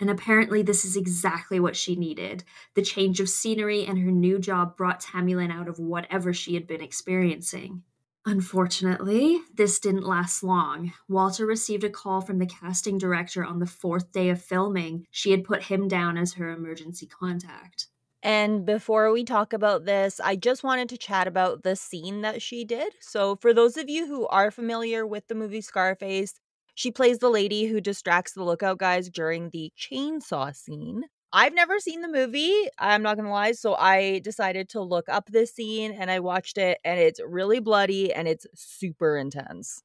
And 0.00 0.10
apparently, 0.10 0.62
this 0.62 0.84
is 0.84 0.96
exactly 0.96 1.60
what 1.60 1.76
she 1.76 1.94
needed. 1.94 2.42
The 2.74 2.82
change 2.82 3.20
of 3.20 3.28
scenery 3.28 3.86
and 3.86 4.00
her 4.00 4.10
new 4.10 4.40
job 4.40 4.76
brought 4.76 4.98
Tammy 4.98 5.36
Lynn 5.36 5.52
out 5.52 5.68
of 5.68 5.78
whatever 5.78 6.32
she 6.32 6.54
had 6.54 6.66
been 6.66 6.80
experiencing. 6.80 7.84
Unfortunately, 8.26 9.40
this 9.54 9.78
didn't 9.78 10.06
last 10.06 10.42
long. 10.42 10.92
Walter 11.08 11.44
received 11.44 11.84
a 11.84 11.90
call 11.90 12.22
from 12.22 12.38
the 12.38 12.46
casting 12.46 12.96
director 12.96 13.44
on 13.44 13.58
the 13.58 13.66
fourth 13.66 14.12
day 14.12 14.30
of 14.30 14.42
filming. 14.42 15.06
She 15.10 15.30
had 15.30 15.44
put 15.44 15.64
him 15.64 15.88
down 15.88 16.16
as 16.16 16.34
her 16.34 16.48
emergency 16.48 17.06
contact. 17.06 17.88
And 18.22 18.64
before 18.64 19.12
we 19.12 19.22
talk 19.22 19.52
about 19.52 19.84
this, 19.84 20.18
I 20.18 20.36
just 20.36 20.64
wanted 20.64 20.88
to 20.88 20.96
chat 20.96 21.26
about 21.26 21.62
the 21.62 21.76
scene 21.76 22.22
that 22.22 22.40
she 22.40 22.64
did. 22.64 22.94
So, 23.00 23.36
for 23.36 23.52
those 23.52 23.76
of 23.76 23.90
you 23.90 24.06
who 24.06 24.26
are 24.28 24.50
familiar 24.50 25.06
with 25.06 25.28
the 25.28 25.34
movie 25.34 25.60
Scarface, 25.60 26.40
she 26.74 26.90
plays 26.90 27.18
the 27.18 27.28
lady 27.28 27.66
who 27.66 27.82
distracts 27.82 28.32
the 28.32 28.42
lookout 28.42 28.78
guys 28.78 29.10
during 29.10 29.50
the 29.50 29.70
chainsaw 29.78 30.56
scene. 30.56 31.04
I've 31.34 31.52
never 31.52 31.80
seen 31.80 32.00
the 32.00 32.08
movie, 32.08 32.54
I'm 32.78 33.02
not 33.02 33.16
gonna 33.16 33.30
lie. 33.30 33.52
So 33.52 33.74
I 33.74 34.20
decided 34.20 34.68
to 34.70 34.80
look 34.80 35.08
up 35.08 35.26
this 35.26 35.52
scene 35.52 35.90
and 35.90 36.08
I 36.08 36.20
watched 36.20 36.58
it, 36.58 36.78
and 36.84 36.98
it's 37.00 37.20
really 37.26 37.58
bloody 37.58 38.12
and 38.12 38.28
it's 38.28 38.46
super 38.54 39.16
intense. 39.16 39.82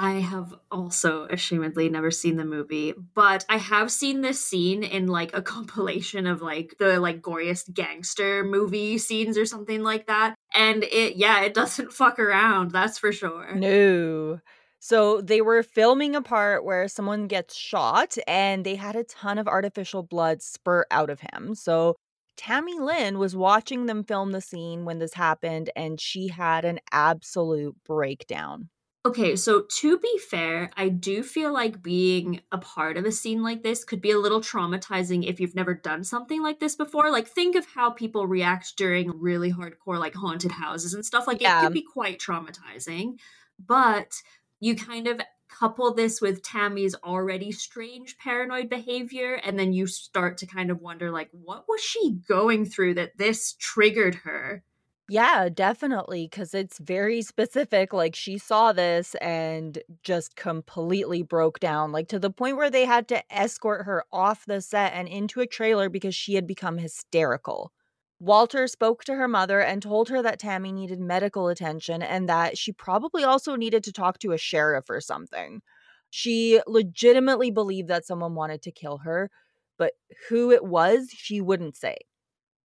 I 0.00 0.14
have 0.14 0.54
also 0.70 1.26
ashamedly 1.26 1.88
never 1.90 2.10
seen 2.10 2.36
the 2.36 2.44
movie, 2.44 2.94
but 3.14 3.44
I 3.48 3.58
have 3.58 3.90
seen 3.90 4.20
this 4.20 4.44
scene 4.44 4.82
in 4.82 5.06
like 5.06 5.36
a 5.36 5.42
compilation 5.54 6.26
of 6.26 6.42
like 6.42 6.74
the 6.78 6.98
like 6.98 7.22
goriest 7.22 7.72
gangster 7.74 8.44
movie 8.44 8.98
scenes 8.98 9.38
or 9.38 9.46
something 9.46 9.82
like 9.84 10.06
that. 10.08 10.34
And 10.52 10.82
it, 10.84 11.16
yeah, 11.16 11.42
it 11.42 11.54
doesn't 11.54 11.92
fuck 12.02 12.18
around, 12.18 12.72
that's 12.72 12.98
for 12.98 13.12
sure. 13.12 13.54
No. 13.54 14.40
So 14.80 15.20
they 15.20 15.40
were 15.40 15.62
filming 15.62 16.14
a 16.14 16.22
part 16.22 16.64
where 16.64 16.88
someone 16.88 17.26
gets 17.26 17.56
shot 17.56 18.16
and 18.26 18.64
they 18.64 18.76
had 18.76 18.96
a 18.96 19.04
ton 19.04 19.38
of 19.38 19.48
artificial 19.48 20.02
blood 20.02 20.42
spurt 20.42 20.86
out 20.90 21.10
of 21.10 21.20
him. 21.20 21.54
So 21.54 21.96
Tammy 22.36 22.78
Lynn 22.78 23.18
was 23.18 23.34
watching 23.34 23.86
them 23.86 24.04
film 24.04 24.30
the 24.30 24.40
scene 24.40 24.84
when 24.84 25.00
this 25.00 25.14
happened 25.14 25.70
and 25.74 26.00
she 26.00 26.28
had 26.28 26.64
an 26.64 26.78
absolute 26.92 27.76
breakdown. 27.84 28.68
Okay, 29.06 29.36
so 29.36 29.62
to 29.62 29.98
be 29.98 30.18
fair, 30.18 30.70
I 30.76 30.88
do 30.88 31.22
feel 31.22 31.52
like 31.52 31.82
being 31.82 32.40
a 32.52 32.58
part 32.58 32.96
of 32.96 33.04
a 33.04 33.12
scene 33.12 33.42
like 33.42 33.62
this 33.62 33.84
could 33.84 34.02
be 34.02 34.10
a 34.10 34.18
little 34.18 34.40
traumatizing 34.40 35.26
if 35.26 35.40
you've 35.40 35.54
never 35.54 35.72
done 35.72 36.04
something 36.04 36.42
like 36.42 36.60
this 36.60 36.74
before. 36.74 37.10
Like, 37.10 37.26
think 37.26 37.56
of 37.56 37.64
how 37.64 37.90
people 37.90 38.26
react 38.26 38.76
during 38.76 39.10
really 39.18 39.52
hardcore, 39.52 39.98
like 39.98 40.14
haunted 40.14 40.50
houses 40.50 40.94
and 40.94 41.06
stuff. 41.06 41.26
Like, 41.26 41.40
yeah. 41.40 41.60
it 41.60 41.64
could 41.64 41.74
be 41.74 41.82
quite 41.82 42.18
traumatizing. 42.18 43.18
But 43.64 44.12
you 44.60 44.76
kind 44.76 45.06
of 45.06 45.20
couple 45.48 45.94
this 45.94 46.20
with 46.20 46.42
Tammy's 46.42 46.94
already 46.96 47.50
strange 47.52 48.18
paranoid 48.18 48.68
behavior, 48.68 49.34
and 49.34 49.58
then 49.58 49.72
you 49.72 49.86
start 49.86 50.38
to 50.38 50.46
kind 50.46 50.70
of 50.70 50.80
wonder, 50.80 51.10
like, 51.10 51.30
what 51.32 51.64
was 51.68 51.80
she 51.82 52.18
going 52.28 52.64
through 52.66 52.94
that 52.94 53.16
this 53.18 53.54
triggered 53.58 54.16
her? 54.16 54.62
Yeah, 55.10 55.48
definitely, 55.48 56.26
because 56.26 56.52
it's 56.52 56.78
very 56.78 57.22
specific. 57.22 57.94
Like, 57.94 58.14
she 58.14 58.36
saw 58.36 58.72
this 58.72 59.14
and 59.16 59.78
just 60.02 60.36
completely 60.36 61.22
broke 61.22 61.60
down, 61.60 61.92
like, 61.92 62.08
to 62.08 62.18
the 62.18 62.30
point 62.30 62.58
where 62.58 62.70
they 62.70 62.84
had 62.84 63.08
to 63.08 63.22
escort 63.34 63.86
her 63.86 64.04
off 64.12 64.44
the 64.44 64.60
set 64.60 64.92
and 64.92 65.08
into 65.08 65.40
a 65.40 65.46
trailer 65.46 65.88
because 65.88 66.14
she 66.14 66.34
had 66.34 66.46
become 66.46 66.76
hysterical. 66.76 67.72
Walter 68.20 68.66
spoke 68.66 69.04
to 69.04 69.14
her 69.14 69.28
mother 69.28 69.60
and 69.60 69.80
told 69.80 70.08
her 70.08 70.22
that 70.22 70.40
Tammy 70.40 70.72
needed 70.72 70.98
medical 70.98 71.48
attention 71.48 72.02
and 72.02 72.28
that 72.28 72.58
she 72.58 72.72
probably 72.72 73.22
also 73.22 73.54
needed 73.54 73.84
to 73.84 73.92
talk 73.92 74.18
to 74.18 74.32
a 74.32 74.38
sheriff 74.38 74.90
or 74.90 75.00
something. 75.00 75.62
She 76.10 76.60
legitimately 76.66 77.50
believed 77.50 77.88
that 77.88 78.06
someone 78.06 78.34
wanted 78.34 78.62
to 78.62 78.72
kill 78.72 78.98
her, 78.98 79.30
but 79.76 79.92
who 80.28 80.50
it 80.50 80.64
was, 80.64 81.10
she 81.10 81.40
wouldn't 81.40 81.76
say. 81.76 81.96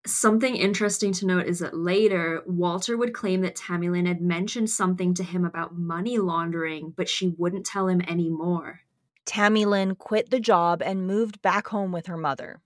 Something 0.06 0.56
interesting 0.56 1.12
to 1.14 1.28
note 1.28 1.46
is 1.46 1.60
that 1.60 1.78
later, 1.78 2.42
Walter 2.48 2.98
would 2.98 3.14
claim 3.14 3.42
that 3.42 3.56
Tammy 3.56 3.90
Lynn 3.90 4.08
had 4.08 4.22
mentioned 4.22 4.70
something 4.70 5.14
to 5.16 5.24
him 5.24 5.46
about 5.46 5.78
money 5.78 6.18
laundering, 6.18 6.94
but 6.96 7.10
she 7.10 7.36
wouldn't 7.38 7.66
tell 7.66 7.88
him 7.88 8.02
any 8.08 8.30
more. 8.30 8.82
Tammy 9.26 9.66
Lynn 9.66 9.96
quit 9.96 10.32
the 10.32 10.40
job 10.40 10.82
and 10.82 11.06
moved 11.06 11.42
back 11.42 11.68
home 11.68 11.92
with 11.92 12.08
her 12.08 12.18
mother. 12.18 12.62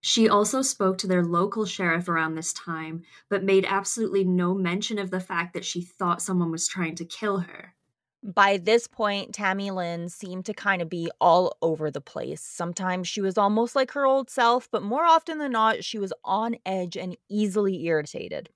She 0.00 0.28
also 0.28 0.62
spoke 0.62 0.96
to 0.98 1.06
their 1.06 1.24
local 1.24 1.66
sheriff 1.66 2.08
around 2.08 2.34
this 2.34 2.52
time, 2.52 3.02
but 3.28 3.44
made 3.44 3.66
absolutely 3.68 4.24
no 4.24 4.54
mention 4.54 4.98
of 4.98 5.10
the 5.10 5.20
fact 5.20 5.52
that 5.54 5.64
she 5.64 5.82
thought 5.82 6.22
someone 6.22 6.50
was 6.50 6.66
trying 6.66 6.94
to 6.96 7.04
kill 7.04 7.38
her. 7.38 7.74
By 8.22 8.58
this 8.58 8.86
point, 8.86 9.32
Tammy 9.32 9.70
Lynn 9.70 10.10
seemed 10.10 10.44
to 10.46 10.54
kind 10.54 10.82
of 10.82 10.90
be 10.90 11.10
all 11.20 11.56
over 11.62 11.90
the 11.90 12.02
place. 12.02 12.42
Sometimes 12.42 13.08
she 13.08 13.22
was 13.22 13.38
almost 13.38 13.74
like 13.74 13.92
her 13.92 14.06
old 14.06 14.28
self, 14.28 14.70
but 14.70 14.82
more 14.82 15.04
often 15.04 15.38
than 15.38 15.52
not, 15.52 15.84
she 15.84 15.98
was 15.98 16.12
on 16.22 16.56
edge 16.66 16.96
and 16.96 17.16
easily 17.30 17.84
irritated. 17.86 18.50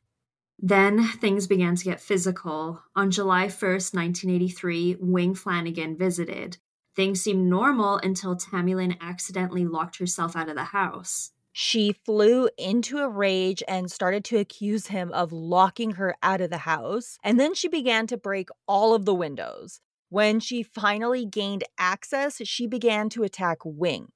Then 0.59 1.05
things 1.05 1.47
began 1.47 1.77
to 1.77 1.85
get 1.85 2.01
physical. 2.01 2.83
On 2.95 3.11
July 3.11 3.47
1st, 3.47 3.95
1983, 3.95 4.97
Wing 5.01 5.35
Flanagan 5.35 5.97
visited. 5.97 6.59
Things 6.97 7.21
seemed 7.21 7.49
normal 7.49 7.97
until 7.99 8.37
Tammy 8.37 8.75
Lynn 8.75 8.97
accidentally 9.01 9.67
locked 9.67 9.99
herself 9.99 10.37
out 10.37 10.49
of 10.49 10.55
the 10.55 10.65
house. 10.65 11.33
She 11.53 11.93
flew 12.05 12.49
into 12.59 12.99
a 12.99 13.09
rage 13.09 13.63
and 13.69 13.91
started 13.91 14.25
to 14.27 14.39
accuse 14.39 14.89
him 14.89 15.13
of 15.13 15.33
locking 15.33 15.93
her 15.93 16.17
out 16.23 16.41
of 16.41 16.51
the 16.51 16.59
house. 16.59 17.19
And 17.23 17.39
then 17.39 17.55
she 17.55 17.69
began 17.69 18.07
to 18.09 18.17
break 18.17 18.49
all 18.67 18.95
of 18.95 19.05
the 19.05 19.15
windows. 19.15 19.81
When 20.09 20.41
she 20.41 20.63
finally 20.63 21.25
gained 21.25 21.65
access, 21.79 22.41
she 22.45 22.67
began 22.67 23.09
to 23.11 23.23
attack 23.23 23.59
Wing. 23.65 24.09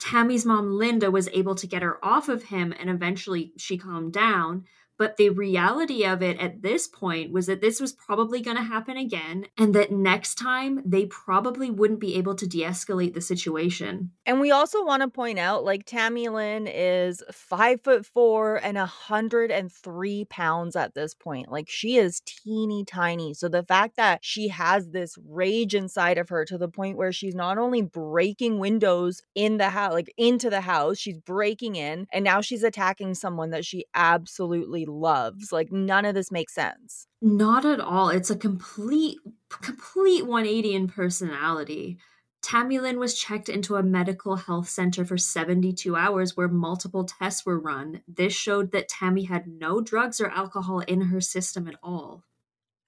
Tammy's 0.00 0.44
mom, 0.44 0.72
Linda, 0.72 1.10
was 1.10 1.28
able 1.32 1.54
to 1.54 1.66
get 1.66 1.82
her 1.82 2.04
off 2.04 2.28
of 2.28 2.44
him 2.44 2.74
and 2.78 2.90
eventually 2.90 3.52
she 3.56 3.78
calmed 3.78 4.12
down. 4.12 4.64
But 5.02 5.16
the 5.16 5.30
reality 5.30 6.04
of 6.04 6.22
it 6.22 6.38
at 6.38 6.62
this 6.62 6.86
point 6.86 7.32
was 7.32 7.46
that 7.46 7.60
this 7.60 7.80
was 7.80 7.92
probably 7.92 8.40
going 8.40 8.56
to 8.56 8.62
happen 8.62 8.96
again, 8.96 9.46
and 9.58 9.74
that 9.74 9.90
next 9.90 10.36
time 10.36 10.80
they 10.86 11.06
probably 11.06 11.72
wouldn't 11.72 11.98
be 11.98 12.14
able 12.14 12.36
to 12.36 12.46
de 12.46 12.62
escalate 12.62 13.12
the 13.12 13.20
situation. 13.20 14.12
And 14.24 14.40
we 14.40 14.52
also 14.52 14.84
want 14.84 15.02
to 15.02 15.08
point 15.08 15.40
out 15.40 15.64
like 15.64 15.86
Tammy 15.86 16.28
Lynn 16.28 16.68
is 16.68 17.20
five 17.32 17.82
foot 17.82 18.06
four 18.06 18.58
and 18.62 18.76
a 18.76 18.82
103 18.82 20.24
pounds 20.26 20.76
at 20.76 20.94
this 20.94 21.14
point. 21.14 21.50
Like 21.50 21.68
she 21.68 21.96
is 21.96 22.20
teeny 22.24 22.84
tiny. 22.84 23.34
So 23.34 23.48
the 23.48 23.64
fact 23.64 23.96
that 23.96 24.20
she 24.22 24.46
has 24.48 24.90
this 24.90 25.18
rage 25.28 25.74
inside 25.74 26.16
of 26.16 26.28
her 26.28 26.44
to 26.44 26.56
the 26.56 26.68
point 26.68 26.96
where 26.96 27.10
she's 27.10 27.34
not 27.34 27.58
only 27.58 27.82
breaking 27.82 28.60
windows 28.60 29.20
in 29.34 29.56
the 29.56 29.70
house, 29.70 29.94
like 29.94 30.14
into 30.16 30.48
the 30.48 30.60
house, 30.60 30.98
she's 30.98 31.18
breaking 31.18 31.74
in, 31.74 32.06
and 32.12 32.24
now 32.24 32.40
she's 32.40 32.62
attacking 32.62 33.14
someone 33.14 33.50
that 33.50 33.64
she 33.64 33.84
absolutely 33.96 34.86
loves. 34.92 35.52
Like 35.52 35.72
none 35.72 36.04
of 36.04 36.14
this 36.14 36.30
makes 36.30 36.54
sense. 36.54 37.06
Not 37.20 37.64
at 37.64 37.80
all. 37.80 38.08
It's 38.08 38.30
a 38.30 38.36
complete 38.36 39.18
complete 39.48 40.26
180 40.26 40.74
in 40.74 40.88
personality. 40.88 41.98
Tammy 42.42 42.80
Lynn 42.80 42.98
was 42.98 43.14
checked 43.14 43.48
into 43.48 43.76
a 43.76 43.84
medical 43.84 44.34
health 44.34 44.68
center 44.68 45.04
for 45.04 45.16
72 45.16 45.94
hours 45.94 46.36
where 46.36 46.48
multiple 46.48 47.04
tests 47.04 47.46
were 47.46 47.58
run. 47.58 48.02
This 48.08 48.32
showed 48.32 48.72
that 48.72 48.88
Tammy 48.88 49.24
had 49.24 49.46
no 49.46 49.80
drugs 49.80 50.20
or 50.20 50.28
alcohol 50.28 50.80
in 50.80 51.02
her 51.02 51.20
system 51.20 51.68
at 51.68 51.76
all. 51.84 52.24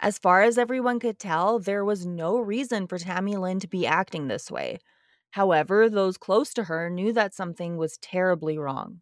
As 0.00 0.18
far 0.18 0.42
as 0.42 0.58
everyone 0.58 0.98
could 0.98 1.20
tell, 1.20 1.60
there 1.60 1.84
was 1.84 2.04
no 2.04 2.36
reason 2.38 2.88
for 2.88 2.98
Tammy 2.98 3.36
Lynn 3.36 3.60
to 3.60 3.68
be 3.68 3.86
acting 3.86 4.26
this 4.26 4.50
way. 4.50 4.80
However, 5.30 5.88
those 5.88 6.18
close 6.18 6.52
to 6.54 6.64
her 6.64 6.90
knew 6.90 7.12
that 7.12 7.32
something 7.32 7.76
was 7.76 7.96
terribly 7.98 8.58
wrong. 8.58 9.00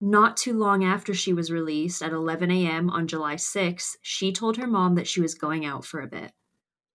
Not 0.00 0.36
too 0.36 0.52
long 0.52 0.84
after 0.84 1.12
she 1.12 1.32
was 1.32 1.50
released 1.50 2.02
at 2.02 2.12
11 2.12 2.50
a.m. 2.50 2.88
on 2.88 3.08
July 3.08 3.36
6, 3.36 3.96
she 4.00 4.32
told 4.32 4.56
her 4.56 4.66
mom 4.66 4.94
that 4.94 5.08
she 5.08 5.20
was 5.20 5.34
going 5.34 5.64
out 5.64 5.84
for 5.84 6.00
a 6.00 6.06
bit. 6.06 6.32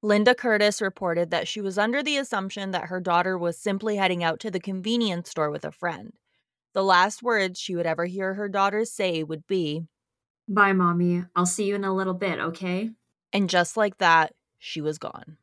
Linda 0.01 0.35
Curtis 0.35 0.81
reported 0.81 1.31
that 1.31 1.47
she 1.47 1.61
was 1.61 1.77
under 1.77 2.01
the 2.01 2.17
assumption 2.17 2.71
that 2.71 2.85
her 2.85 2.99
daughter 2.99 3.37
was 3.37 3.57
simply 3.57 3.97
heading 3.97 4.23
out 4.23 4.39
to 4.41 4.51
the 4.51 4.59
convenience 4.59 5.29
store 5.29 5.49
with 5.49 5.65
a 5.65 5.71
friend. 5.71 6.13
The 6.73 6.83
last 6.83 7.21
words 7.21 7.59
she 7.59 7.75
would 7.75 7.85
ever 7.85 8.05
hear 8.05 8.33
her 8.33 8.49
daughter 8.49 8.85
say 8.85 9.23
would 9.23 9.47
be, 9.47 9.83
Bye, 10.47 10.73
mommy. 10.73 11.23
I'll 11.35 11.45
see 11.45 11.65
you 11.65 11.75
in 11.75 11.85
a 11.85 11.93
little 11.93 12.13
bit, 12.13 12.39
okay? 12.39 12.91
And 13.31 13.49
just 13.49 13.77
like 13.77 13.97
that, 13.99 14.33
she 14.59 14.81
was 14.81 14.97
gone. 14.97 15.37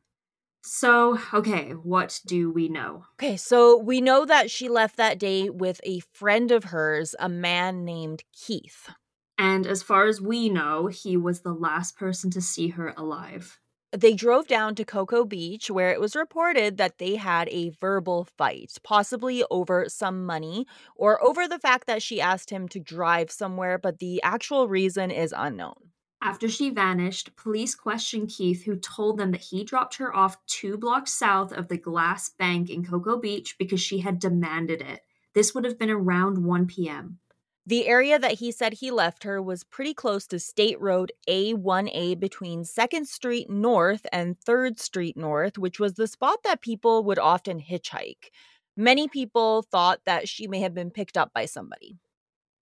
So, 0.63 1.19
okay, 1.33 1.71
what 1.71 2.21
do 2.25 2.51
we 2.51 2.69
know? 2.69 3.05
Okay, 3.19 3.35
so 3.35 3.77
we 3.77 3.99
know 3.99 4.25
that 4.25 4.51
she 4.51 4.69
left 4.69 4.95
that 4.97 5.17
day 5.17 5.49
with 5.49 5.81
a 5.83 6.01
friend 6.13 6.51
of 6.51 6.65
hers, 6.65 7.15
a 7.19 7.27
man 7.27 7.83
named 7.83 8.23
Keith. 8.31 8.89
And 9.37 9.65
as 9.65 9.81
far 9.81 10.05
as 10.05 10.21
we 10.21 10.49
know, 10.49 10.87
he 10.87 11.17
was 11.17 11.41
the 11.41 11.53
last 11.53 11.97
person 11.97 12.29
to 12.31 12.41
see 12.41 12.69
her 12.69 12.93
alive. 12.95 13.59
They 13.91 14.13
drove 14.13 14.47
down 14.47 14.75
to 14.75 14.85
Cocoa 14.85 15.25
Beach, 15.25 15.69
where 15.69 15.91
it 15.91 15.99
was 15.99 16.15
reported 16.15 16.77
that 16.77 16.97
they 16.97 17.15
had 17.15 17.49
a 17.49 17.71
verbal 17.81 18.27
fight, 18.37 18.77
possibly 18.83 19.43
over 19.51 19.89
some 19.89 20.25
money 20.25 20.65
or 20.95 21.21
over 21.21 21.47
the 21.47 21.59
fact 21.59 21.87
that 21.87 22.01
she 22.01 22.21
asked 22.21 22.51
him 22.51 22.69
to 22.69 22.79
drive 22.79 23.31
somewhere, 23.31 23.77
but 23.77 23.99
the 23.99 24.21
actual 24.21 24.69
reason 24.69 25.11
is 25.11 25.33
unknown. 25.35 25.91
After 26.23 26.47
she 26.47 26.69
vanished, 26.69 27.35
police 27.35 27.73
questioned 27.73 28.29
Keith, 28.29 28.63
who 28.63 28.75
told 28.75 29.17
them 29.17 29.31
that 29.31 29.41
he 29.41 29.63
dropped 29.63 29.95
her 29.95 30.15
off 30.15 30.45
two 30.45 30.77
blocks 30.77 31.11
south 31.11 31.51
of 31.51 31.67
the 31.67 31.77
Glass 31.77 32.29
Bank 32.29 32.69
in 32.69 32.85
Cocoa 32.85 33.17
Beach 33.17 33.57
because 33.57 33.81
she 33.81 33.99
had 33.99 34.19
demanded 34.19 34.81
it. 34.81 35.01
This 35.33 35.55
would 35.55 35.65
have 35.65 35.79
been 35.79 35.89
around 35.89 36.45
1 36.45 36.67
p.m. 36.67 37.17
The 37.65 37.87
area 37.87 38.19
that 38.19 38.33
he 38.33 38.51
said 38.51 38.73
he 38.73 38.91
left 38.91 39.23
her 39.23 39.41
was 39.41 39.63
pretty 39.63 39.93
close 39.93 40.27
to 40.27 40.39
State 40.39 40.79
Road 40.79 41.11
A1A 41.27 42.19
between 42.19 42.63
2nd 42.63 43.07
Street 43.07 43.49
North 43.49 44.05
and 44.11 44.39
3rd 44.39 44.79
Street 44.79 45.17
North, 45.17 45.57
which 45.57 45.79
was 45.79 45.93
the 45.93 46.07
spot 46.07 46.39
that 46.43 46.61
people 46.61 47.03
would 47.03 47.19
often 47.19 47.61
hitchhike. 47.61 48.29
Many 48.77 49.07
people 49.07 49.63
thought 49.63 50.01
that 50.05 50.27
she 50.27 50.47
may 50.47 50.59
have 50.59 50.73
been 50.73 50.91
picked 50.91 51.17
up 51.17 51.31
by 51.33 51.45
somebody. 51.45 51.97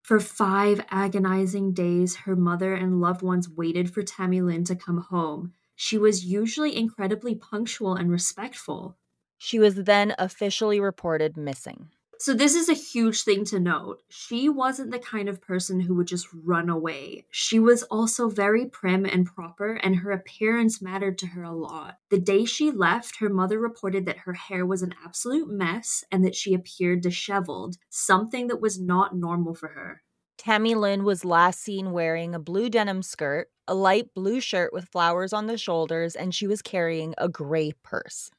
For 0.08 0.22
five 0.22 0.80
agonizing 0.90 1.74
days, 1.74 2.16
her 2.16 2.38
mother 2.38 2.74
and 2.74 3.02
loved 3.02 3.22
ones 3.22 3.50
waited 3.50 3.94
for 3.94 4.04
Tammy 4.04 4.40
Lynn 4.40 4.64
to 4.64 4.74
come 4.74 5.00
home. 5.00 5.52
She 5.76 5.98
was 5.98 6.24
usually 6.24 6.78
incredibly 6.78 7.36
punctual 7.36 7.94
and 7.94 8.10
respectful. 8.10 8.96
She 9.38 9.60
was 9.60 9.76
then 9.76 10.16
officially 10.18 10.80
reported 10.80 11.36
missing. 11.36 11.90
So, 12.19 12.33
this 12.33 12.55
is 12.55 12.67
a 12.67 12.74
huge 12.74 13.21
thing 13.21 13.45
to 13.45 13.59
note. 13.59 14.01
She 14.09 14.50
wasn't 14.50 14.91
the 14.91 15.00
kind 15.00 15.29
of 15.29 15.41
person 15.41 15.79
who 15.79 15.93
would 15.95 16.07
just 16.07 16.27
run 16.33 16.69
away. 16.69 17.25
She 17.29 17.59
was 17.59 17.83
also 17.83 18.29
very 18.29 18.65
prim 18.65 19.05
and 19.05 19.25
proper, 19.25 19.74
and 19.75 19.97
her 19.97 20.12
appearance 20.12 20.81
mattered 20.81 21.17
to 21.19 21.27
her 21.27 21.43
a 21.43 21.53
lot. 21.53 21.97
The 22.09 22.19
day 22.19 22.45
she 22.45 22.71
left, 22.71 23.17
her 23.19 23.29
mother 23.29 23.59
reported 23.59 24.05
that 24.05 24.19
her 24.19 24.33
hair 24.33 24.65
was 24.65 24.81
an 24.81 24.95
absolute 25.05 25.47
mess 25.50 26.03
and 26.12 26.25
that 26.25 26.36
she 26.36 26.53
appeared 26.53 27.01
disheveled, 27.01 27.77
something 27.89 28.47
that 28.47 28.62
was 28.62 28.79
not 28.79 29.15
normal 29.15 29.53
for 29.53 29.69
her. 29.69 30.01
Tammy 30.38 30.75
Lynn 30.75 31.03
was 31.03 31.25
last 31.25 31.59
seen 31.59 31.91
wearing 31.91 32.33
a 32.33 32.39
blue 32.39 32.69
denim 32.69 33.01
skirt, 33.01 33.50
a 33.67 33.74
light 33.74 34.13
blue 34.13 34.39
shirt 34.39 34.71
with 34.71 34.89
flowers 34.89 35.33
on 35.33 35.47
the 35.47 35.57
shoulders, 35.57 36.15
and 36.15 36.33
she 36.33 36.47
was 36.47 36.62
carrying 36.62 37.13
a 37.17 37.27
gray 37.27 37.74
purse. 37.83 38.29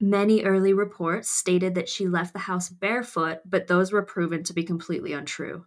Many 0.00 0.44
early 0.44 0.72
reports 0.72 1.28
stated 1.28 1.74
that 1.74 1.88
she 1.88 2.06
left 2.06 2.32
the 2.32 2.38
house 2.38 2.68
barefoot, 2.68 3.40
but 3.44 3.66
those 3.66 3.90
were 3.90 4.02
proven 4.02 4.44
to 4.44 4.52
be 4.52 4.62
completely 4.62 5.12
untrue. 5.12 5.66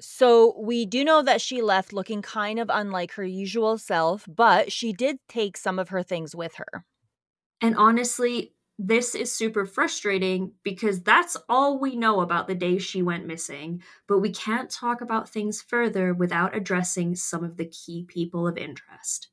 So, 0.00 0.58
we 0.58 0.84
do 0.84 1.04
know 1.04 1.22
that 1.22 1.40
she 1.40 1.62
left 1.62 1.92
looking 1.92 2.22
kind 2.22 2.58
of 2.58 2.68
unlike 2.70 3.12
her 3.12 3.24
usual 3.24 3.78
self, 3.78 4.26
but 4.28 4.70
she 4.72 4.92
did 4.92 5.18
take 5.28 5.56
some 5.56 5.78
of 5.78 5.88
her 5.90 6.02
things 6.02 6.34
with 6.34 6.56
her. 6.56 6.84
And 7.62 7.76
honestly, 7.76 8.54
this 8.78 9.14
is 9.14 9.32
super 9.32 9.64
frustrating 9.64 10.54
because 10.64 11.02
that's 11.02 11.36
all 11.48 11.78
we 11.78 11.96
know 11.96 12.20
about 12.20 12.46
the 12.48 12.54
day 12.54 12.78
she 12.78 13.02
went 13.02 13.26
missing, 13.26 13.82
but 14.06 14.18
we 14.18 14.30
can't 14.30 14.70
talk 14.70 15.00
about 15.00 15.28
things 15.28 15.62
further 15.62 16.12
without 16.12 16.54
addressing 16.56 17.14
some 17.14 17.44
of 17.44 17.56
the 17.56 17.66
key 17.66 18.04
people 18.04 18.46
of 18.46 18.58
interest. 18.58 19.28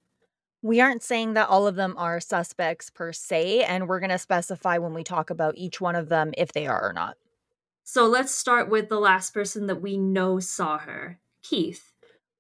We 0.62 0.82
aren't 0.82 1.04
saying 1.04 1.34
that 1.34 1.48
all 1.48 1.68
of 1.68 1.76
them 1.76 1.96
are 1.98 2.20
suspects 2.20 2.90
per 2.90 3.14
se, 3.14 3.64
and 3.64 3.88
we're 3.88 4.02
going 4.02 4.10
to 4.10 4.18
specify 4.18 4.78
when 4.78 4.94
we 4.94 5.04
talk 5.04 5.30
about 5.30 5.58
each 5.58 5.80
one 5.80 5.96
of 5.96 6.10
them 6.10 6.32
if 6.38 6.52
they 6.52 6.68
are 6.68 6.90
or 6.90 6.92
not. 6.92 7.16
So 7.84 8.06
let's 8.06 8.36
start 8.36 8.70
with 8.70 8.90
the 8.90 9.00
last 9.00 9.34
person 9.34 9.68
that 9.68 9.82
we 9.82 9.98
know 9.98 10.40
saw 10.40 10.78
her 10.78 11.20
Keith. 11.42 11.92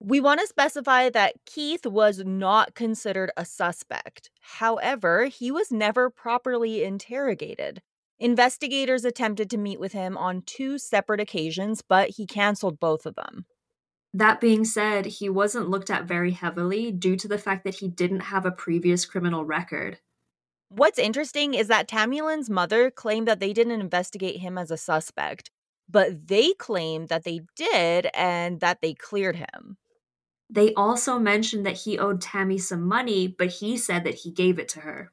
We 0.01 0.19
want 0.19 0.39
to 0.41 0.47
specify 0.47 1.09
that 1.09 1.35
Keith 1.45 1.85
was 1.85 2.19
not 2.19 2.75
considered 2.75 3.31
a 3.35 3.45
suspect. 3.45 4.29
However, 4.41 5.25
he 5.25 5.51
was 5.51 5.71
never 5.71 6.09
properly 6.09 6.83
interrogated. 6.83 7.81
Investigators 8.19 9.05
attempted 9.05 9.49
to 9.49 9.57
meet 9.57 9.79
with 9.79 9.93
him 9.93 10.17
on 10.17 10.43
two 10.45 10.77
separate 10.77 11.19
occasions, 11.19 11.81
but 11.81 12.11
he 12.11 12.25
canceled 12.25 12.79
both 12.79 13.05
of 13.05 13.15
them. 13.15 13.45
That 14.13 14.42
being 14.42 14.66
said, 14.66 15.06
he 15.06 15.30
wasn't 15.30 15.70
looked 15.70 15.89
at 15.89 16.06
very 16.06 16.32
heavily 16.32 16.92
due 16.92 17.16
to 17.18 17.28
the 17.28 17.38
fact 17.38 17.63
that 17.63 17.75
he 17.75 17.88
didn't 17.88 18.22
have 18.22 18.46
a 18.46 18.51
previous 18.51 19.06
criminal 19.06 19.46
record. 19.46 20.00
What's 20.70 21.00
interesting 21.00 21.54
is 21.54 21.68
that 21.68 21.88
Tammy 21.88 22.22
Lynn's 22.22 22.50
mother 22.50 22.92
claimed 22.92 23.28
that 23.28 23.39
they 23.39 23.54
didn't 23.54 23.80
investigate 23.80 24.39
him 24.39 24.58
as 24.58 24.72
a 24.72 24.78
suspect, 24.78 25.51
but 25.88 26.28
they 26.28 26.54
claimed 26.54 27.10
that 27.10 27.24
they 27.24 27.42
did 27.56 28.08
and 28.13 28.60
that 28.60 28.82
they 28.82 28.94
cleared 28.94 29.36
him. 29.36 29.78
They 30.50 30.74
also 30.74 31.20
mentioned 31.20 31.66
that 31.66 31.78
he 31.78 32.00
owed 32.00 32.22
Tammy 32.22 32.58
some 32.58 32.82
money, 32.82 33.28
but 33.28 33.50
he 33.50 33.78
said 33.78 34.04
that 34.04 34.16
he 34.16 34.32
gave 34.32 34.58
it 34.58 34.70
to 34.70 34.82
her. 34.82 35.12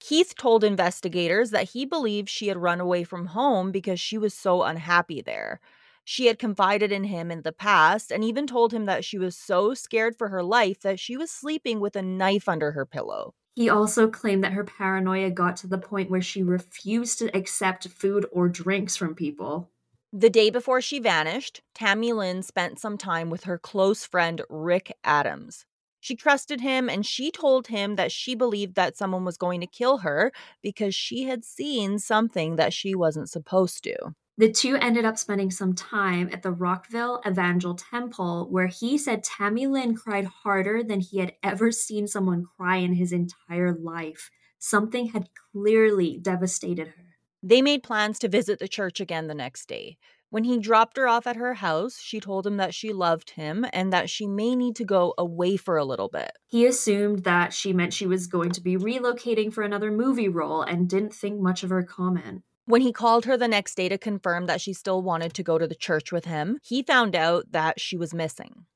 Keith 0.00 0.34
told 0.36 0.64
investigators 0.64 1.50
that 1.50 1.70
he 1.70 1.84
believed 1.84 2.28
she 2.28 2.48
had 2.48 2.56
run 2.56 2.80
away 2.80 3.04
from 3.04 3.26
home 3.26 3.72
because 3.72 4.00
she 4.00 4.16
was 4.16 4.32
so 4.32 4.62
unhappy 4.62 5.20
there. 5.20 5.60
She 6.10 6.24
had 6.24 6.38
confided 6.38 6.90
in 6.90 7.04
him 7.04 7.30
in 7.30 7.42
the 7.42 7.52
past 7.52 8.10
and 8.10 8.24
even 8.24 8.46
told 8.46 8.72
him 8.72 8.86
that 8.86 9.04
she 9.04 9.18
was 9.18 9.36
so 9.36 9.74
scared 9.74 10.16
for 10.16 10.30
her 10.30 10.42
life 10.42 10.80
that 10.80 10.98
she 10.98 11.18
was 11.18 11.30
sleeping 11.30 11.80
with 11.80 11.96
a 11.96 12.00
knife 12.00 12.48
under 12.48 12.72
her 12.72 12.86
pillow. 12.86 13.34
He 13.56 13.68
also 13.68 14.08
claimed 14.08 14.42
that 14.42 14.54
her 14.54 14.64
paranoia 14.64 15.30
got 15.30 15.58
to 15.58 15.66
the 15.66 15.76
point 15.76 16.10
where 16.10 16.22
she 16.22 16.42
refused 16.42 17.18
to 17.18 17.36
accept 17.36 17.88
food 17.88 18.24
or 18.32 18.48
drinks 18.48 18.96
from 18.96 19.14
people. 19.14 19.68
The 20.10 20.30
day 20.30 20.48
before 20.48 20.80
she 20.80 20.98
vanished, 20.98 21.60
Tammy 21.74 22.14
Lynn 22.14 22.42
spent 22.42 22.78
some 22.78 22.96
time 22.96 23.28
with 23.28 23.44
her 23.44 23.58
close 23.58 24.06
friend 24.06 24.40
Rick 24.48 24.96
Adams. 25.04 25.66
She 26.00 26.16
trusted 26.16 26.62
him 26.62 26.88
and 26.88 27.04
she 27.04 27.30
told 27.30 27.66
him 27.66 27.96
that 27.96 28.12
she 28.12 28.34
believed 28.34 28.76
that 28.76 28.96
someone 28.96 29.26
was 29.26 29.36
going 29.36 29.60
to 29.60 29.66
kill 29.66 29.98
her 29.98 30.32
because 30.62 30.94
she 30.94 31.24
had 31.24 31.44
seen 31.44 31.98
something 31.98 32.56
that 32.56 32.72
she 32.72 32.94
wasn't 32.94 33.28
supposed 33.28 33.84
to. 33.84 34.14
The 34.38 34.52
two 34.52 34.76
ended 34.76 35.04
up 35.04 35.18
spending 35.18 35.50
some 35.50 35.74
time 35.74 36.30
at 36.32 36.44
the 36.44 36.52
Rockville 36.52 37.20
Evangel 37.26 37.74
Temple, 37.74 38.46
where 38.48 38.68
he 38.68 38.96
said 38.96 39.24
Tammy 39.24 39.66
Lynn 39.66 39.96
cried 39.96 40.26
harder 40.26 40.84
than 40.84 41.00
he 41.00 41.18
had 41.18 41.32
ever 41.42 41.72
seen 41.72 42.06
someone 42.06 42.46
cry 42.56 42.76
in 42.76 42.94
his 42.94 43.10
entire 43.12 43.74
life. 43.74 44.30
Something 44.60 45.08
had 45.08 45.30
clearly 45.52 46.20
devastated 46.22 46.86
her. 46.86 47.16
They 47.42 47.62
made 47.62 47.82
plans 47.82 48.20
to 48.20 48.28
visit 48.28 48.60
the 48.60 48.68
church 48.68 49.00
again 49.00 49.26
the 49.26 49.34
next 49.34 49.66
day. 49.68 49.98
When 50.30 50.44
he 50.44 50.58
dropped 50.58 50.98
her 50.98 51.08
off 51.08 51.26
at 51.26 51.34
her 51.34 51.54
house, 51.54 51.98
she 51.98 52.20
told 52.20 52.46
him 52.46 52.58
that 52.58 52.74
she 52.74 52.92
loved 52.92 53.30
him 53.30 53.66
and 53.72 53.92
that 53.92 54.08
she 54.08 54.28
may 54.28 54.54
need 54.54 54.76
to 54.76 54.84
go 54.84 55.14
away 55.18 55.56
for 55.56 55.78
a 55.78 55.84
little 55.84 56.08
bit. 56.08 56.30
He 56.46 56.64
assumed 56.64 57.24
that 57.24 57.52
she 57.52 57.72
meant 57.72 57.92
she 57.92 58.06
was 58.06 58.28
going 58.28 58.50
to 58.50 58.60
be 58.60 58.76
relocating 58.76 59.52
for 59.52 59.62
another 59.62 59.90
movie 59.90 60.28
role 60.28 60.62
and 60.62 60.88
didn't 60.88 61.14
think 61.14 61.40
much 61.40 61.64
of 61.64 61.70
her 61.70 61.82
comment. 61.82 62.42
When 62.68 62.82
he 62.82 62.92
called 62.92 63.24
her 63.24 63.38
the 63.38 63.48
next 63.48 63.76
day 63.76 63.88
to 63.88 63.96
confirm 63.96 64.44
that 64.44 64.60
she 64.60 64.74
still 64.74 65.00
wanted 65.00 65.32
to 65.32 65.42
go 65.42 65.56
to 65.56 65.66
the 65.66 65.74
church 65.74 66.12
with 66.12 66.26
him, 66.26 66.58
he 66.62 66.82
found 66.82 67.16
out 67.16 67.50
that 67.52 67.80
she 67.80 67.96
was 67.96 68.12
missing. 68.12 68.66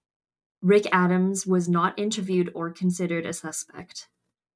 Rick 0.62 0.86
Adams 0.92 1.46
was 1.46 1.68
not 1.68 1.98
interviewed 1.98 2.50
or 2.54 2.70
considered 2.70 3.26
a 3.26 3.34
suspect. 3.34 4.08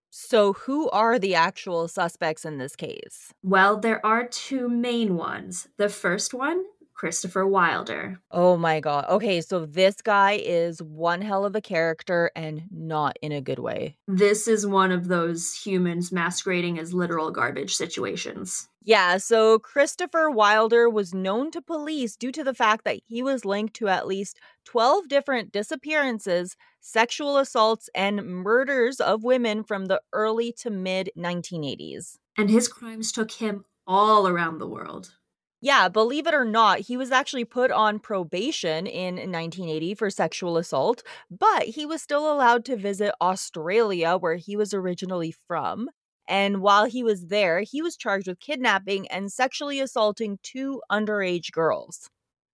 So, 0.08 0.54
who 0.54 0.88
are 0.88 1.18
the 1.18 1.34
actual 1.34 1.86
suspects 1.86 2.46
in 2.46 2.56
this 2.56 2.74
case? 2.74 3.34
Well, 3.42 3.76
there 3.78 4.04
are 4.06 4.26
two 4.26 4.70
main 4.70 5.16
ones. 5.16 5.68
The 5.76 5.90
first 5.90 6.32
one 6.32 6.64
Christopher 6.96 7.46
Wilder. 7.46 8.18
Oh 8.30 8.56
my 8.56 8.80
god. 8.80 9.04
Okay, 9.10 9.42
so 9.42 9.66
this 9.66 10.00
guy 10.00 10.40
is 10.42 10.82
one 10.82 11.20
hell 11.20 11.44
of 11.44 11.54
a 11.54 11.60
character 11.60 12.30
and 12.34 12.62
not 12.70 13.18
in 13.20 13.32
a 13.32 13.42
good 13.42 13.58
way. 13.58 13.98
This 14.08 14.48
is 14.48 14.66
one 14.66 14.90
of 14.92 15.08
those 15.08 15.52
humans 15.52 16.10
masquerading 16.10 16.78
as 16.78 16.94
literal 16.94 17.30
garbage 17.30 17.74
situations. 17.74 18.70
Yeah, 18.86 19.16
so 19.16 19.58
Christopher 19.58 20.30
Wilder 20.30 20.88
was 20.88 21.12
known 21.12 21.50
to 21.50 21.60
police 21.60 22.16
due 22.16 22.30
to 22.30 22.44
the 22.44 22.54
fact 22.54 22.84
that 22.84 23.00
he 23.04 23.20
was 23.20 23.44
linked 23.44 23.74
to 23.74 23.88
at 23.88 24.06
least 24.06 24.38
12 24.64 25.08
different 25.08 25.50
disappearances, 25.50 26.56
sexual 26.80 27.36
assaults, 27.36 27.90
and 27.96 28.24
murders 28.24 29.00
of 29.00 29.24
women 29.24 29.64
from 29.64 29.86
the 29.86 30.00
early 30.12 30.52
to 30.58 30.70
mid 30.70 31.10
1980s. 31.18 32.16
And 32.38 32.48
his 32.48 32.68
crimes 32.68 33.10
took 33.10 33.32
him 33.32 33.64
all 33.88 34.28
around 34.28 34.58
the 34.58 34.68
world. 34.68 35.16
Yeah, 35.60 35.88
believe 35.88 36.28
it 36.28 36.34
or 36.34 36.44
not, 36.44 36.78
he 36.80 36.96
was 36.96 37.10
actually 37.10 37.44
put 37.44 37.72
on 37.72 37.98
probation 37.98 38.86
in 38.86 39.16
1980 39.16 39.94
for 39.96 40.10
sexual 40.10 40.58
assault, 40.58 41.02
but 41.28 41.64
he 41.64 41.84
was 41.84 42.02
still 42.02 42.30
allowed 42.30 42.64
to 42.66 42.76
visit 42.76 43.14
Australia, 43.20 44.16
where 44.16 44.36
he 44.36 44.54
was 44.54 44.72
originally 44.72 45.32
from. 45.32 45.88
And 46.28 46.60
while 46.60 46.84
he 46.86 47.02
was 47.02 47.26
there, 47.26 47.60
he 47.60 47.82
was 47.82 47.96
charged 47.96 48.26
with 48.26 48.40
kidnapping 48.40 49.06
and 49.08 49.32
sexually 49.32 49.80
assaulting 49.80 50.38
two 50.42 50.82
underage 50.90 51.52
girls. 51.52 52.10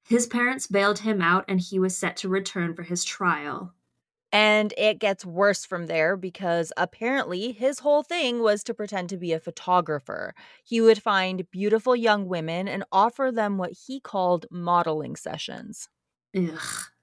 His 0.08 0.26
parents 0.26 0.66
bailed 0.66 1.00
him 1.00 1.22
out 1.22 1.44
and 1.48 1.61
he 1.61 1.78
was 1.78 1.96
set 1.96 2.16
to 2.18 2.28
return 2.28 2.74
for 2.74 2.82
his 2.82 3.04
trial. 3.04 3.74
And 4.35 4.72
it 4.78 4.98
gets 4.98 5.26
worse 5.26 5.66
from 5.66 5.87
there 5.87 6.16
because 6.16 6.72
apparently 6.76 7.52
his 7.52 7.80
whole 7.80 8.02
thing 8.02 8.40
was 8.40 8.64
to 8.64 8.74
pretend 8.74 9.11
to 9.11 9.18
be 9.18 9.32
a 9.32 9.38
photographer. 9.40 10.35
He 10.64 10.80
would 10.80 11.02
find 11.02 11.50
beautiful 11.50 11.94
young 11.94 12.26
women 12.26 12.66
and 12.66 12.85
offer 12.90 13.30
them 13.30 13.58
what 13.58 13.72
he 13.87 14.00
called 14.00 14.46
modeling 14.50 15.16
sessions. 15.16 15.88
Ugh. 16.37 16.61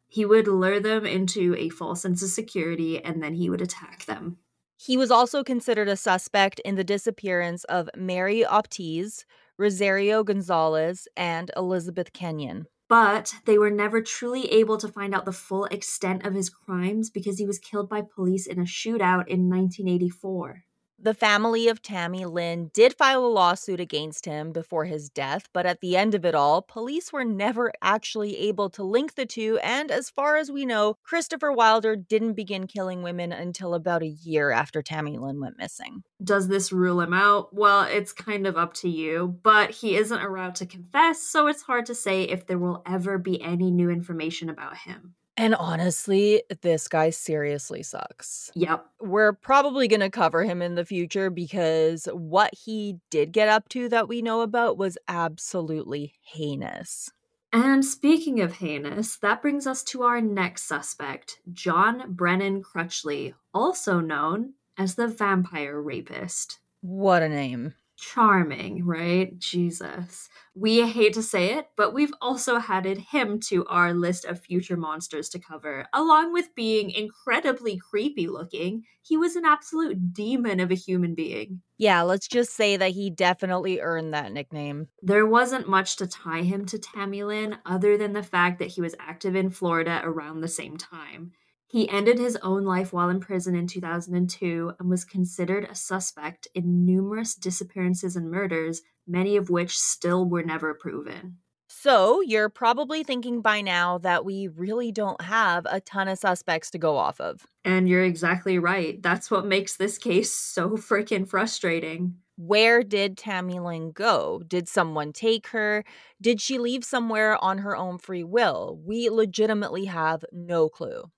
He 0.08 0.26
would 0.26 0.48
lure 0.48 0.80
them 0.80 1.06
into 1.06 1.56
a 1.56 1.70
false 1.70 2.02
sense 2.02 2.24
of 2.24 2.30
security 2.30 3.04
and 3.04 3.22
then 3.22 3.36
he 3.36 3.50
would 3.50 3.62
attack 3.62 4.06
them. 4.06 4.40
He 4.82 4.96
was 4.98 5.12
also 5.12 5.44
considered 5.44 5.90
a 5.90 5.98
suspect 5.98 6.60
in 6.62 6.76
the 6.76 6.84
disappearance 6.84 7.66
of 7.66 7.90
Mary 7.98 8.44
Opitz, 8.44 9.26
Rosario 9.58 10.24
Gonzalez, 10.24 11.08
and 11.18 11.52
Elizabeth 11.56 12.14
Kenyon 12.14 12.66
but 12.90 13.36
they 13.46 13.58
were 13.58 13.70
never 13.70 14.02
truly 14.02 14.52
able 14.52 14.78
to 14.78 14.88
find 14.88 15.14
out 15.14 15.24
the 15.24 15.32
full 15.32 15.66
extent 15.66 16.26
of 16.26 16.34
his 16.34 16.50
crimes 16.50 17.12
because 17.12 17.38
he 17.38 17.46
was 17.46 17.60
killed 17.60 17.88
by 17.88 18.02
police 18.02 18.48
in 18.48 18.60
a 18.60 18.64
shootout 18.64 19.28
in 19.28 19.48
1984. 19.48 20.64
The 21.02 21.14
family 21.14 21.70
of 21.70 21.82
Tammy 21.82 22.26
Lynn 22.26 22.72
did 22.74 22.94
file 22.94 23.26
a 23.26 23.28
lawsuit 23.28 23.80
against 23.80 24.26
him 24.26 24.52
before 24.52 24.84
his 24.84 25.10
death, 25.10 25.48
but 25.54 25.66
at 25.66 25.80
the 25.80 25.96
end 25.96 26.14
of 26.14 26.26
it 26.26 26.36
all, 26.36 26.62
police 26.62 27.14
were 27.14 27.24
never 27.24 27.72
actually 27.82 28.38
able 28.38 28.70
to 28.72 28.84
link 28.84 29.16
the 29.16 29.26
two, 29.26 29.58
and 29.64 29.92
as 29.92 30.10
far 30.10 30.36
as 30.36 30.52
we 30.52 30.66
know, 30.66 30.98
Christopher 31.04 31.54
Wilder 31.54 31.96
didn't 31.96 32.34
begin 32.34 32.68
killing 32.68 33.02
women 33.02 33.32
until 33.32 33.76
about 33.76 34.04
a 34.04 34.08
year 34.08 34.52
after 34.52 34.82
Tammy 34.82 35.18
Lynn 35.18 35.40
went 35.40 35.58
missing. 35.58 36.04
Does 36.22 36.50
this 36.50 36.74
rule 36.74 37.00
him 37.00 37.14
out? 37.14 37.56
Well, 37.56 37.84
it's 37.84 38.12
kind 38.12 38.46
of 38.46 38.58
up 38.58 38.74
to 38.76 38.90
you, 38.90 39.40
but 39.42 39.72
he 39.72 39.96
isn't 39.96 40.22
around 40.22 40.56
to 40.56 40.66
confess, 40.66 41.22
so 41.22 41.48
it's 41.48 41.62
hard 41.62 41.86
to 41.86 41.96
say 41.96 42.24
if 42.24 42.46
there 42.46 42.60
will 42.60 42.84
ever 42.86 43.18
be 43.18 43.42
any 43.42 43.72
new 43.72 43.90
information 43.90 44.50
about 44.50 44.76
him. 44.76 45.16
And 45.40 45.56
honestly, 45.56 46.44
this 46.64 46.90
guy 46.90 47.12
seriously 47.12 47.82
sucks. 47.82 48.52
Yep. 48.56 48.86
We're 49.00 49.32
probably 49.32 49.88
going 49.88 50.02
to 50.02 50.10
cover 50.10 50.44
him 50.44 50.62
in 50.62 50.76
the 50.76 50.84
future 50.84 51.30
because 51.30 52.10
what 52.12 52.54
he 52.54 52.98
did 53.10 53.32
get 53.32 53.48
up 53.48 53.70
to 53.70 53.88
that 53.88 54.10
we 54.10 54.22
know 54.22 54.42
about 54.42 54.78
was 54.78 54.98
absolutely 55.08 56.14
heinous. 56.22 57.10
And 57.54 57.86
speaking 57.86 58.42
of 58.42 58.58
heinous, 58.58 59.16
that 59.20 59.42
brings 59.42 59.66
us 59.66 59.82
to 59.84 60.04
our 60.04 60.20
next 60.20 60.64
suspect, 60.64 61.40
John 61.54 62.04
Brennan 62.10 62.62
Crutchley, 62.62 63.34
also 63.54 64.02
known 64.02 64.56
as 64.78 64.96
the 64.96 65.08
vampire 65.08 65.82
rapist. 65.82 66.60
What 66.82 67.24
a 67.24 67.30
name 67.30 67.76
charming, 68.00 68.86
right? 68.86 69.38
Jesus. 69.38 70.30
We 70.56 70.88
hate 70.88 71.14
to 71.14 71.24
say 71.24 71.54
it, 71.56 71.68
but 71.76 71.94
we've 71.94 72.14
also 72.22 72.60
added 72.68 72.98
him 72.98 73.40
to 73.42 73.66
our 73.66 73.94
list 73.94 74.26
of 74.26 74.40
future 74.40 74.78
monsters 74.78 75.30
to 75.30 75.40
cover. 75.40 75.86
Along 75.94 76.34
with 76.34 76.56
being 76.56 76.92
incredibly 76.92 77.78
creepy 77.78 78.28
looking, 78.28 78.84
he 79.02 79.18
was 79.18 79.36
an 79.36 79.46
absolute 79.46 80.14
demon 80.14 80.60
of 80.60 80.72
a 80.72 80.76
human 80.76 81.16
being. 81.16 81.62
Yeah, 81.78 82.02
let's 82.02 82.28
just 82.28 82.54
say 82.54 82.78
that 82.78 82.92
he 82.92 83.10
definitely 83.10 83.80
earned 83.80 84.14
that 84.14 84.32
nickname. 84.32 84.88
There 85.02 85.26
wasn't 85.26 85.70
much 85.70 85.98
to 85.98 86.08
tie 86.08 86.42
him 86.42 86.66
to 86.68 86.80
Tammy 86.80 87.24
Lynn 87.24 87.58
other 87.66 87.98
than 87.98 88.14
the 88.14 88.24
fact 88.24 88.60
that 88.60 88.70
he 88.70 88.82
was 88.82 88.96
active 89.00 89.36
in 89.36 89.50
Florida 89.50 90.02
around 90.04 90.42
the 90.42 90.48
same 90.48 90.78
time. 90.78 91.32
He 91.70 91.88
ended 91.88 92.18
his 92.18 92.36
own 92.38 92.66
life 92.66 92.92
while 92.92 93.10
in 93.10 93.20
prison 93.20 93.54
in 93.54 93.68
2002 93.68 94.74
and 94.80 94.90
was 94.90 95.06
considered 95.06 95.66
a 95.66 95.76
suspect 95.76 96.48
in 96.56 96.84
numerous 96.84 97.36
disappearances 97.36 98.16
and 98.16 98.32
murders, 98.32 98.82
many 99.06 99.38
of 99.38 99.52
which 99.52 99.78
still 99.78 100.28
were 100.28 100.42
never 100.42 100.74
proven. 100.74 101.38
So, 101.68 102.22
you're 102.22 102.50
probably 102.50 103.04
thinking 103.04 103.42
by 103.42 103.62
now 103.62 104.00
that 104.00 104.26
we 104.26 104.48
really 104.48 104.92
don't 104.92 105.22
have 105.22 105.68
a 105.70 105.80
ton 105.80 106.08
of 106.08 106.18
suspects 106.18 106.72
to 106.72 106.80
go 106.80 106.98
off 106.98 107.22
of. 107.22 107.46
And 107.64 107.88
you're 107.88 108.04
exactly 108.04 108.58
right. 108.58 109.00
That's 109.04 109.30
what 109.30 109.46
makes 109.46 109.78
this 109.78 110.00
case 110.00 110.34
so 110.34 110.72
freaking 110.72 111.30
frustrating. 111.30 112.16
Where 112.38 112.82
did 112.82 113.16
Tammy 113.16 113.60
Lynn 113.60 113.92
go? 113.92 114.42
Did 114.48 114.68
someone 114.68 115.14
take 115.14 115.50
her? 115.50 115.84
Did 116.20 116.42
she 116.42 116.58
leave 116.58 116.84
somewhere 116.84 117.38
on 117.44 117.60
her 117.60 117.78
own 117.78 118.00
free 118.00 118.24
will? 118.24 118.82
We 118.84 119.12
legitimately 119.12 119.86
have 119.86 120.26
no 120.32 120.68
clue. 120.70 121.12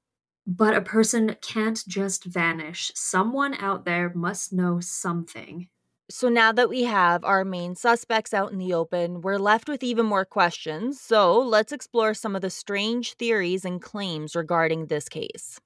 But 0.53 0.75
a 0.75 0.81
person 0.81 1.37
can't 1.41 1.81
just 1.87 2.25
vanish. 2.25 2.91
Someone 2.93 3.53
out 3.53 3.85
there 3.85 4.11
must 4.13 4.51
know 4.51 4.81
something. 4.81 5.69
So 6.09 6.27
now 6.27 6.51
that 6.51 6.67
we 6.67 6.83
have 6.83 7.23
our 7.23 7.45
main 7.45 7.73
suspects 7.73 8.33
out 8.33 8.51
in 8.51 8.57
the 8.57 8.73
open, 8.73 9.21
we're 9.21 9.37
left 9.37 9.69
with 9.69 9.81
even 9.81 10.05
more 10.05 10.25
questions. 10.25 10.99
So 10.99 11.39
let's 11.39 11.71
explore 11.71 12.13
some 12.13 12.35
of 12.35 12.41
the 12.41 12.49
strange 12.49 13.13
theories 13.13 13.63
and 13.63 13.81
claims 13.81 14.35
regarding 14.35 14.87
this 14.87 15.07
case. 15.07 15.61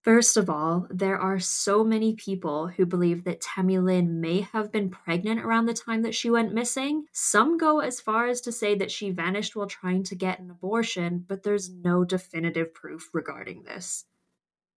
First 0.00 0.38
of 0.38 0.48
all, 0.48 0.86
there 0.88 1.18
are 1.18 1.38
so 1.38 1.84
many 1.84 2.14
people 2.14 2.68
who 2.68 2.86
believe 2.86 3.24
that 3.24 3.42
Tammy 3.42 3.78
Lynn 3.78 4.22
may 4.22 4.40
have 4.54 4.72
been 4.72 4.88
pregnant 4.88 5.40
around 5.40 5.66
the 5.66 5.74
time 5.74 6.00
that 6.00 6.14
she 6.14 6.30
went 6.30 6.54
missing. 6.54 7.04
Some 7.12 7.58
go 7.58 7.80
as 7.80 8.00
far 8.00 8.26
as 8.26 8.40
to 8.42 8.52
say 8.52 8.74
that 8.76 8.90
she 8.90 9.10
vanished 9.10 9.54
while 9.54 9.66
trying 9.66 10.02
to 10.04 10.14
get 10.14 10.40
an 10.40 10.50
abortion, 10.50 11.26
but 11.28 11.42
there's 11.42 11.68
no 11.68 12.04
definitive 12.04 12.72
proof 12.72 13.10
regarding 13.12 13.64
this. 13.64 14.06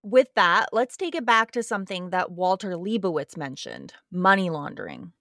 With 0.03 0.33
that, 0.35 0.69
let's 0.71 0.95
take 0.95 1.15
it 1.15 1.25
back 1.25 1.51
to 1.51 1.63
something 1.63 2.11
that 2.11 2.31
Walter 2.31 2.77
Leibowitz 2.77 3.35
mentioned 3.35 3.93
money 4.11 4.49
laundering. 4.49 5.11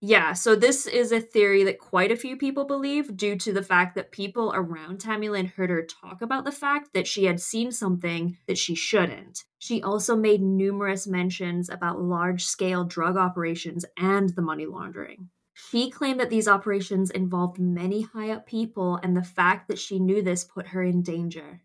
Yeah, 0.00 0.32
so 0.32 0.54
this 0.54 0.86
is 0.86 1.10
a 1.10 1.20
theory 1.20 1.64
that 1.64 1.80
quite 1.80 2.12
a 2.12 2.16
few 2.16 2.36
people 2.36 2.64
believe 2.64 3.16
due 3.16 3.36
to 3.36 3.52
the 3.52 3.64
fact 3.64 3.96
that 3.96 4.12
people 4.12 4.52
around 4.54 5.00
Tammy 5.00 5.28
Lynn 5.28 5.46
heard 5.46 5.70
her 5.70 5.82
talk 5.82 6.22
about 6.22 6.44
the 6.44 6.52
fact 6.52 6.90
that 6.94 7.08
she 7.08 7.24
had 7.24 7.40
seen 7.40 7.72
something 7.72 8.36
that 8.46 8.58
she 8.58 8.76
shouldn't. 8.76 9.42
She 9.58 9.82
also 9.82 10.14
made 10.14 10.40
numerous 10.40 11.08
mentions 11.08 11.68
about 11.68 12.00
large 12.00 12.44
scale 12.44 12.84
drug 12.84 13.16
operations 13.16 13.84
and 13.96 14.30
the 14.30 14.42
money 14.42 14.66
laundering. 14.66 15.30
She 15.54 15.90
claimed 15.90 16.20
that 16.20 16.30
these 16.30 16.46
operations 16.46 17.10
involved 17.10 17.58
many 17.58 18.02
high 18.02 18.30
up 18.30 18.46
people, 18.46 19.00
and 19.02 19.16
the 19.16 19.24
fact 19.24 19.66
that 19.66 19.80
she 19.80 19.98
knew 19.98 20.22
this 20.22 20.44
put 20.44 20.68
her 20.68 20.84
in 20.84 21.02
danger. 21.02 21.62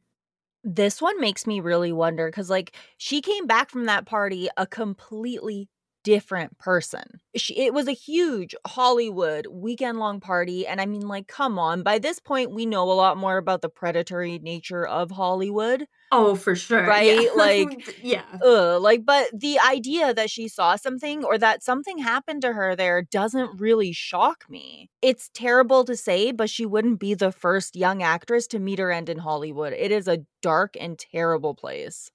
This 0.63 1.01
one 1.01 1.19
makes 1.19 1.45
me 1.45 1.59
really 1.59 1.91
wonder 1.91 2.27
because, 2.27 2.49
like, 2.49 2.75
she 2.97 3.21
came 3.21 3.47
back 3.47 3.69
from 3.69 3.85
that 3.85 4.05
party 4.05 4.49
a 4.57 4.65
completely 4.65 5.67
different 6.03 6.57
person. 6.57 7.19
She, 7.35 7.57
it 7.57 7.73
was 7.73 7.87
a 7.87 7.93
huge 7.93 8.55
Hollywood 8.67 9.47
weekend 9.47 9.99
long 9.99 10.19
party. 10.19 10.67
And 10.67 10.79
I 10.79 10.85
mean, 10.85 11.07
like, 11.07 11.27
come 11.27 11.57
on. 11.57 11.83
By 11.83 11.99
this 11.99 12.19
point, 12.19 12.51
we 12.51 12.65
know 12.65 12.91
a 12.91 12.93
lot 12.93 13.17
more 13.17 13.37
about 13.37 13.61
the 13.61 13.69
predatory 13.69 14.39
nature 14.39 14.85
of 14.85 15.11
Hollywood. 15.11 15.87
Oh, 16.11 16.35
for 16.35 16.55
sure. 16.55 16.85
Right? 16.85 17.21
Yeah. 17.21 17.29
Like, 17.35 17.97
yeah. 18.01 18.37
Ugh, 18.43 18.81
like, 18.81 19.05
but 19.05 19.27
the 19.33 19.59
idea 19.59 20.13
that 20.13 20.29
she 20.29 20.47
saw 20.47 20.75
something 20.75 21.23
or 21.25 21.37
that 21.37 21.63
something 21.63 21.97
happened 21.97 22.41
to 22.43 22.53
her 22.53 22.75
there 22.75 23.01
doesn't 23.01 23.59
really 23.59 23.91
shock 23.91 24.45
me. 24.49 24.89
It's 25.01 25.29
terrible 25.33 25.83
to 25.85 25.95
say, 25.95 26.31
but 26.31 26.49
she 26.49 26.65
wouldn't 26.65 26.99
be 26.99 27.15
the 27.15 27.31
first 27.31 27.75
young 27.75 28.03
actress 28.03 28.47
to 28.47 28.59
meet 28.59 28.79
her 28.79 28.91
end 28.91 29.09
in 29.09 29.17
Hollywood. 29.17 29.73
It 29.73 29.91
is 29.91 30.07
a 30.07 30.19
dark 30.41 30.75
and 30.79 30.97
terrible 30.97 31.55
place. 31.55 32.11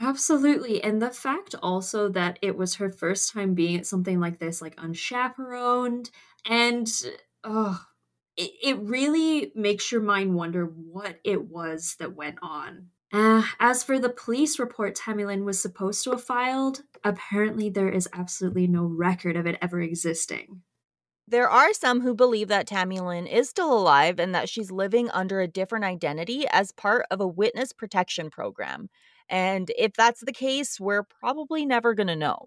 Absolutely. 0.00 0.82
And 0.82 1.02
the 1.02 1.10
fact 1.10 1.54
also 1.62 2.08
that 2.10 2.38
it 2.40 2.56
was 2.56 2.76
her 2.76 2.90
first 2.90 3.32
time 3.32 3.54
being 3.54 3.76
at 3.76 3.86
something 3.86 4.20
like 4.20 4.38
this, 4.38 4.62
like 4.62 4.76
unchaperoned, 4.78 6.10
and 6.46 6.88
oh, 7.42 7.84
it, 8.36 8.50
it 8.62 8.78
really 8.78 9.52
makes 9.56 9.90
your 9.90 10.00
mind 10.00 10.34
wonder 10.34 10.64
what 10.64 11.18
it 11.24 11.48
was 11.48 11.96
that 11.98 12.14
went 12.14 12.38
on. 12.42 12.90
Uh, 13.12 13.42
as 13.58 13.82
for 13.82 13.98
the 13.98 14.10
police 14.10 14.58
report 14.58 14.94
Tammy 14.94 15.24
Lynn 15.24 15.44
was 15.44 15.60
supposed 15.60 16.04
to 16.04 16.10
have 16.10 16.22
filed, 16.22 16.82
apparently 17.02 17.68
there 17.68 17.88
is 17.88 18.08
absolutely 18.12 18.66
no 18.66 18.84
record 18.84 19.36
of 19.36 19.46
it 19.46 19.58
ever 19.62 19.80
existing. 19.80 20.62
There 21.26 21.48
are 21.48 21.74
some 21.74 22.00
who 22.00 22.14
believe 22.14 22.48
that 22.48 22.66
Tammy 22.66 23.00
Lynn 23.00 23.26
is 23.26 23.50
still 23.50 23.72
alive 23.72 24.18
and 24.18 24.34
that 24.34 24.48
she's 24.48 24.70
living 24.70 25.10
under 25.10 25.40
a 25.40 25.48
different 25.48 25.84
identity 25.84 26.46
as 26.50 26.72
part 26.72 27.04
of 27.10 27.20
a 27.20 27.26
witness 27.26 27.72
protection 27.72 28.30
program. 28.30 28.88
And 29.28 29.70
if 29.78 29.92
that's 29.94 30.20
the 30.24 30.32
case, 30.32 30.80
we're 30.80 31.02
probably 31.02 31.66
never 31.66 31.94
going 31.94 32.08
to 32.08 32.16
know. 32.16 32.46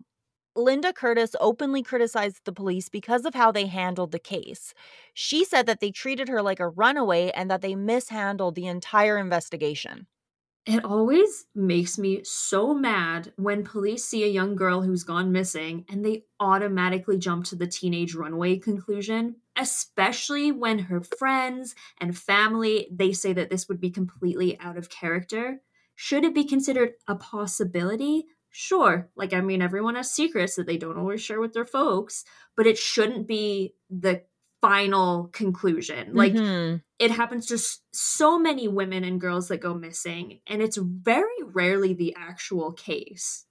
Linda 0.55 0.91
Curtis 0.93 1.35
openly 1.39 1.81
criticized 1.81 2.41
the 2.43 2.51
police 2.51 2.89
because 2.89 3.25
of 3.25 3.33
how 3.35 3.51
they 3.51 3.67
handled 3.67 4.11
the 4.11 4.19
case. 4.19 4.73
She 5.13 5.45
said 5.45 5.65
that 5.67 5.79
they 5.79 5.91
treated 5.91 6.27
her 6.27 6.41
like 6.41 6.59
a 6.59 6.67
runaway 6.67 7.31
and 7.31 7.49
that 7.49 7.61
they 7.61 7.75
mishandled 7.75 8.55
the 8.55 8.67
entire 8.67 9.17
investigation. 9.17 10.07
It 10.67 10.85
always 10.85 11.47
makes 11.55 11.97
me 11.97 12.23
so 12.23 12.73
mad 12.75 13.33
when 13.35 13.63
police 13.63 14.05
see 14.05 14.23
a 14.23 14.27
young 14.27 14.55
girl 14.55 14.81
who's 14.81 15.03
gone 15.03 15.31
missing 15.31 15.85
and 15.89 16.05
they 16.05 16.25
automatically 16.39 17.17
jump 17.17 17.45
to 17.45 17.55
the 17.55 17.65
teenage 17.65 18.13
runaway 18.13 18.57
conclusion, 18.57 19.37
especially 19.55 20.51
when 20.51 20.77
her 20.77 21.01
friends 21.01 21.73
and 21.99 22.15
family 22.15 22.87
they 22.91 23.11
say 23.11 23.33
that 23.33 23.49
this 23.49 23.67
would 23.67 23.81
be 23.81 23.89
completely 23.89 24.59
out 24.59 24.77
of 24.77 24.89
character. 24.89 25.61
Should 26.03 26.23
it 26.23 26.33
be 26.33 26.45
considered 26.45 26.93
a 27.07 27.13
possibility? 27.13 28.25
Sure. 28.49 29.11
Like, 29.15 29.33
I 29.33 29.41
mean, 29.41 29.61
everyone 29.61 29.93
has 29.93 30.09
secrets 30.09 30.55
that 30.55 30.65
they 30.65 30.77
don't 30.77 30.97
always 30.97 31.21
share 31.21 31.39
with 31.39 31.53
their 31.53 31.63
folks, 31.63 32.25
but 32.57 32.65
it 32.65 32.79
shouldn't 32.79 33.27
be 33.27 33.75
the 33.91 34.23
final 34.61 35.27
conclusion. 35.27 36.15
Like, 36.15 36.33
mm-hmm. 36.33 36.77
it 36.97 37.11
happens 37.11 37.45
to 37.45 37.59
so 37.93 38.39
many 38.39 38.67
women 38.67 39.03
and 39.03 39.21
girls 39.21 39.49
that 39.49 39.61
go 39.61 39.75
missing, 39.75 40.39
and 40.47 40.59
it's 40.59 40.77
very 40.77 41.43
rarely 41.43 41.93
the 41.93 42.15
actual 42.17 42.71
case. 42.71 43.45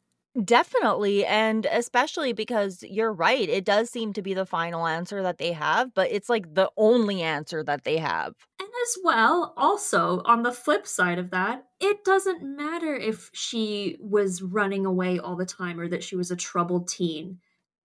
Definitely. 0.45 1.27
And 1.27 1.66
especially 1.66 2.33
because 2.33 2.83
you're 2.83 3.12
right. 3.12 3.49
It 3.49 3.64
does 3.64 3.90
seem 3.90 4.12
to 4.12 4.23
be 4.23 4.33
the 4.33 4.47
final 4.47 4.87
answer 4.87 5.23
that 5.23 5.38
they 5.38 5.53
have, 5.53 5.93
but 5.93 6.11
it's 6.12 6.29
like 6.29 6.55
the 6.55 6.71
only 6.77 7.23
answer 7.23 7.64
that 7.64 7.83
they 7.83 7.99
have. 7.99 8.35
And 8.61 8.69
as 8.69 8.99
well, 9.03 9.53
also 9.57 10.23
on 10.25 10.43
the 10.43 10.53
flip 10.53 10.87
side 10.87 11.19
of 11.19 11.31
that, 11.31 11.64
it 11.81 12.05
doesn't 12.05 12.43
matter 12.43 12.95
if 12.95 13.31
she 13.33 13.97
was 13.99 14.40
running 14.40 14.87
away 14.87 15.19
all 15.19 15.35
the 15.35 15.47
time 15.47 15.81
or 15.81 15.88
that 15.88 16.05
she 16.05 16.14
was 16.14 16.31
a 16.31 16.37
troubled 16.37 16.88
teen. 16.88 17.38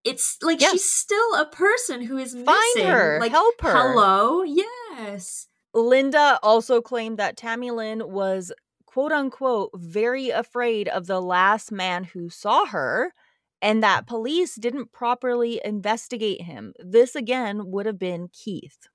It's 0.03 0.37
like 0.43 0.61
yeah. 0.61 0.69
she's 0.69 0.91
still 0.91 1.35
a 1.35 1.47
person 1.47 2.03
who 2.03 2.17
is 2.17 2.33
Find 2.33 2.45
missing. 2.75 2.85
her, 2.85 3.17
like 3.19 3.31
help 3.31 3.59
her. 3.61 3.73
Hello, 3.73 4.43
yes. 4.43 5.47
Linda 5.73 6.39
also 6.43 6.79
claimed 6.79 7.17
that 7.17 7.35
Tammy 7.37 7.71
Lynn 7.71 8.03
was 8.05 8.51
quote 8.95 9.11
unquote 9.11 9.71
very 9.75 10.29
afraid 10.29 10.87
of 10.87 11.05
the 11.05 11.19
last 11.19 11.69
man 11.69 12.05
who 12.05 12.29
saw 12.29 12.65
her 12.65 13.11
and 13.61 13.83
that 13.83 14.07
police 14.07 14.55
didn't 14.55 14.93
properly 14.93 15.59
investigate 15.65 16.43
him. 16.43 16.71
This 16.79 17.13
again 17.13 17.69
would 17.71 17.85
have 17.87 17.99
been 17.99 18.29
Keith. 18.31 18.87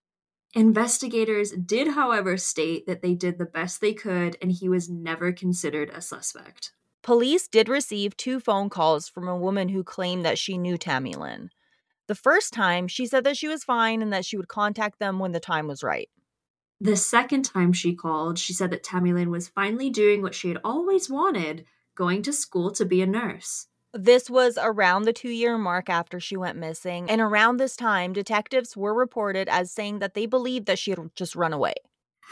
Investigators 0.54 1.50
did, 1.50 1.88
however, 1.88 2.38
state 2.38 2.86
that 2.86 3.02
they 3.02 3.12
did 3.12 3.36
the 3.36 3.44
best 3.44 3.82
they 3.82 3.92
could 3.92 4.38
and 4.40 4.50
he 4.50 4.70
was 4.70 4.88
never 4.88 5.32
considered 5.32 5.90
a 5.90 6.00
suspect. 6.00 6.72
Police 7.02 7.46
did 7.46 7.68
receive 7.68 8.16
two 8.16 8.40
phone 8.40 8.70
calls 8.70 9.06
from 9.06 9.28
a 9.28 9.36
woman 9.36 9.68
who 9.68 9.84
claimed 9.84 10.24
that 10.24 10.38
she 10.38 10.56
knew 10.56 10.78
Tammy 10.78 11.12
Lynn. 11.12 11.50
The 12.08 12.14
first 12.14 12.54
time, 12.54 12.88
she 12.88 13.04
said 13.04 13.24
that 13.24 13.36
she 13.36 13.48
was 13.48 13.64
fine 13.64 14.00
and 14.00 14.14
that 14.14 14.24
she 14.24 14.38
would 14.38 14.48
contact 14.48 14.98
them 14.98 15.18
when 15.18 15.32
the 15.32 15.40
time 15.40 15.66
was 15.66 15.82
right. 15.82 16.08
The 16.82 16.96
second 16.96 17.44
time 17.44 17.74
she 17.74 17.94
called, 17.94 18.38
she 18.38 18.54
said 18.54 18.70
that 18.70 18.82
Tammy 18.82 19.12
Lynn 19.12 19.30
was 19.30 19.48
finally 19.48 19.90
doing 19.90 20.22
what 20.22 20.34
she 20.34 20.48
had 20.48 20.58
always 20.64 21.10
wanted 21.10 21.66
going 21.94 22.22
to 22.22 22.32
school 22.32 22.70
to 22.72 22.86
be 22.86 23.02
a 23.02 23.06
nurse. 23.06 23.66
This 23.92 24.30
was 24.30 24.56
around 24.60 25.02
the 25.02 25.12
two 25.12 25.28
year 25.28 25.58
mark 25.58 25.90
after 25.90 26.18
she 26.18 26.36
went 26.36 26.56
missing, 26.56 27.10
and 27.10 27.20
around 27.20 27.58
this 27.58 27.76
time, 27.76 28.14
detectives 28.14 28.76
were 28.76 28.94
reported 28.94 29.48
as 29.48 29.70
saying 29.70 29.98
that 29.98 30.14
they 30.14 30.24
believed 30.24 30.66
that 30.66 30.78
she 30.78 30.92
had 30.92 31.10
just 31.14 31.36
run 31.36 31.52
away. 31.52 31.74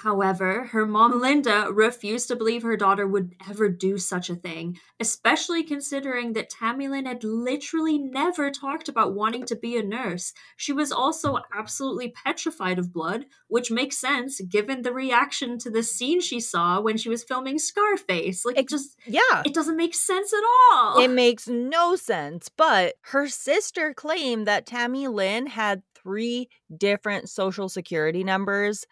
However, 0.02 0.66
her 0.66 0.86
mom 0.86 1.20
Linda 1.20 1.66
refused 1.72 2.28
to 2.28 2.36
believe 2.36 2.62
her 2.62 2.76
daughter 2.76 3.04
would 3.04 3.34
ever 3.50 3.68
do 3.68 3.98
such 3.98 4.30
a 4.30 4.36
thing, 4.36 4.78
especially 5.00 5.64
considering 5.64 6.34
that 6.34 6.50
Tammy 6.50 6.86
Lynn 6.86 7.06
had 7.06 7.24
literally 7.24 7.98
never 7.98 8.52
talked 8.52 8.88
about 8.88 9.14
wanting 9.14 9.44
to 9.46 9.56
be 9.56 9.76
a 9.76 9.82
nurse. 9.82 10.32
She 10.56 10.72
was 10.72 10.92
also 10.92 11.38
absolutely 11.52 12.10
petrified 12.24 12.78
of 12.78 12.92
blood, 12.92 13.26
which 13.48 13.72
makes 13.72 13.98
sense 13.98 14.40
given 14.40 14.82
the 14.82 14.92
reaction 14.92 15.58
to 15.58 15.70
the 15.70 15.82
scene 15.82 16.20
she 16.20 16.38
saw 16.38 16.80
when 16.80 16.96
she 16.96 17.08
was 17.08 17.24
filming 17.24 17.58
Scarface. 17.58 18.44
Like 18.44 18.56
it 18.56 18.68
just 18.68 18.96
yeah. 19.04 19.42
It 19.44 19.54
doesn't 19.54 19.76
make 19.76 19.96
sense 19.96 20.32
at 20.32 20.44
all. 20.70 21.00
It 21.00 21.10
makes 21.10 21.48
no 21.48 21.96
sense, 21.96 22.48
but 22.48 22.94
her 23.00 23.26
sister 23.26 23.94
claimed 23.94 24.46
that 24.46 24.64
Tammy 24.64 25.08
Lynn 25.08 25.48
had 25.48 25.82
three 25.96 26.48
different 26.76 27.28
social 27.28 27.68
security 27.68 28.22
numbers 28.22 28.86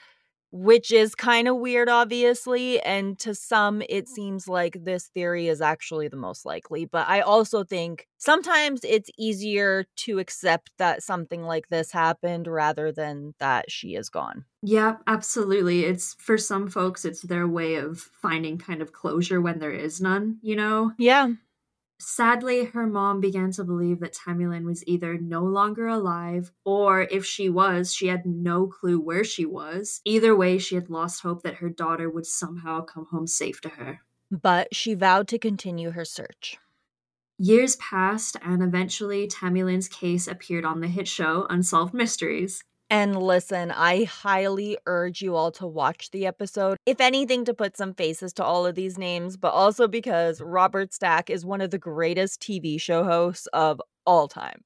which 0.51 0.91
is 0.91 1.15
kind 1.15 1.49
of 1.49 1.57
weird, 1.57 1.89
obviously. 1.89 2.81
And 2.81 3.19
to 3.21 3.35
some, 3.35 3.83
it 3.89 4.09
seems 4.09 4.49
like 4.49 4.85
this 4.85 5.09
theory 5.09 5.49
is 5.49 5.61
actually 5.61 6.09
the 6.09 6.17
most 6.17 6.47
likely. 6.47 6.85
But 6.85 7.09
I 7.09 7.21
also 7.21 7.65
think 7.65 8.07
sometimes 8.19 8.81
it's 8.85 9.11
easier 9.19 9.85
to 9.97 10.19
accept 10.19 10.71
that 10.79 11.03
something 11.03 11.43
like 11.43 11.69
this 11.69 11.93
happened 11.93 12.47
rather 12.47 12.93
than 12.93 13.35
that 13.39 13.71
she 13.71 13.95
is 13.95 14.09
gone. 14.09 14.45
Yeah, 14.63 14.97
absolutely. 15.07 15.85
It's 15.85 16.15
for 16.15 16.39
some 16.39 16.69
folks, 16.69 17.05
it's 17.05 17.23
their 17.23 17.47
way 17.47 17.77
of 17.77 18.01
finding 18.01 18.59
kind 18.59 18.83
of 18.83 18.93
closure 18.93 19.41
when 19.41 19.59
there 19.59 19.73
is 19.73 20.01
none, 20.01 20.39
you 20.43 20.57
know? 20.57 20.93
Yeah. 20.99 21.35
Sadly, 21.99 22.65
her 22.67 22.87
mom 22.87 23.21
began 23.21 23.51
to 23.53 23.65
believe 23.65 24.01
that 24.01 24.13
Tammy 24.13 24.47
was 24.47 24.87
either 24.87 25.17
no 25.17 25.43
longer 25.43 25.87
alive, 25.87 26.53
or 26.65 27.03
if 27.03 27.25
she 27.25 27.49
was, 27.49 27.95
she 27.95 28.09
had 28.09 28.27
no 28.27 28.67
clue 28.67 29.01
where 29.01 29.25
she 29.25 29.47
was. 29.47 30.01
Either 30.05 30.37
way, 30.37 30.59
she 30.59 30.75
had 30.75 30.91
lost 30.91 31.23
hope 31.23 31.43
that 31.43 31.57
her 31.57 31.71
daughter 31.71 32.11
would 32.11 32.27
somehow 32.27 32.83
come 32.83 33.07
home 33.07 33.27
safe 33.27 33.61
to 33.63 33.71
her. 33.71 34.01
But 34.31 34.75
she 34.75 34.95
vowed 34.95 35.29
to 35.29 35.39
continue 35.39 35.93
her 35.93 36.05
search. 36.05 36.59
Years 37.39 37.77
passed, 37.77 38.37
and 38.43 38.63
eventually 38.63 39.27
Tammy 39.27 39.63
Lynn's 39.63 39.89
case 39.89 40.27
appeared 40.27 40.65
on 40.65 40.81
the 40.81 40.89
hit 40.89 41.09
show 41.09 41.47
Unsolved 41.49 41.95
Mysteries. 41.95 42.63
And 42.89 43.21
listen, 43.21 43.73
I 43.73 44.05
highly 44.05 44.79
urge 44.87 45.21
you 45.21 45.35
all 45.35 45.51
to 45.53 45.67
watch 45.67 46.11
the 46.13 46.25
episode. 46.25 46.77
If 46.87 47.01
anything, 47.01 47.45
to 47.47 47.55
put 47.55 47.77
some 47.77 47.95
faces 47.95 48.33
to 48.35 48.45
all 48.45 48.65
of 48.65 48.77
these 48.77 48.97
names, 48.97 49.37
but 49.37 49.53
also 49.53 49.89
because 49.89 50.41
Robert 50.41 50.95
Stack 50.95 51.29
is 51.29 51.45
one 51.45 51.61
of 51.61 51.71
the 51.71 51.79
greatest 51.79 52.41
TV 52.41 52.81
show 52.81 53.03
hosts 53.03 53.49
of 53.53 53.83
all 54.07 54.29
time. 54.29 54.63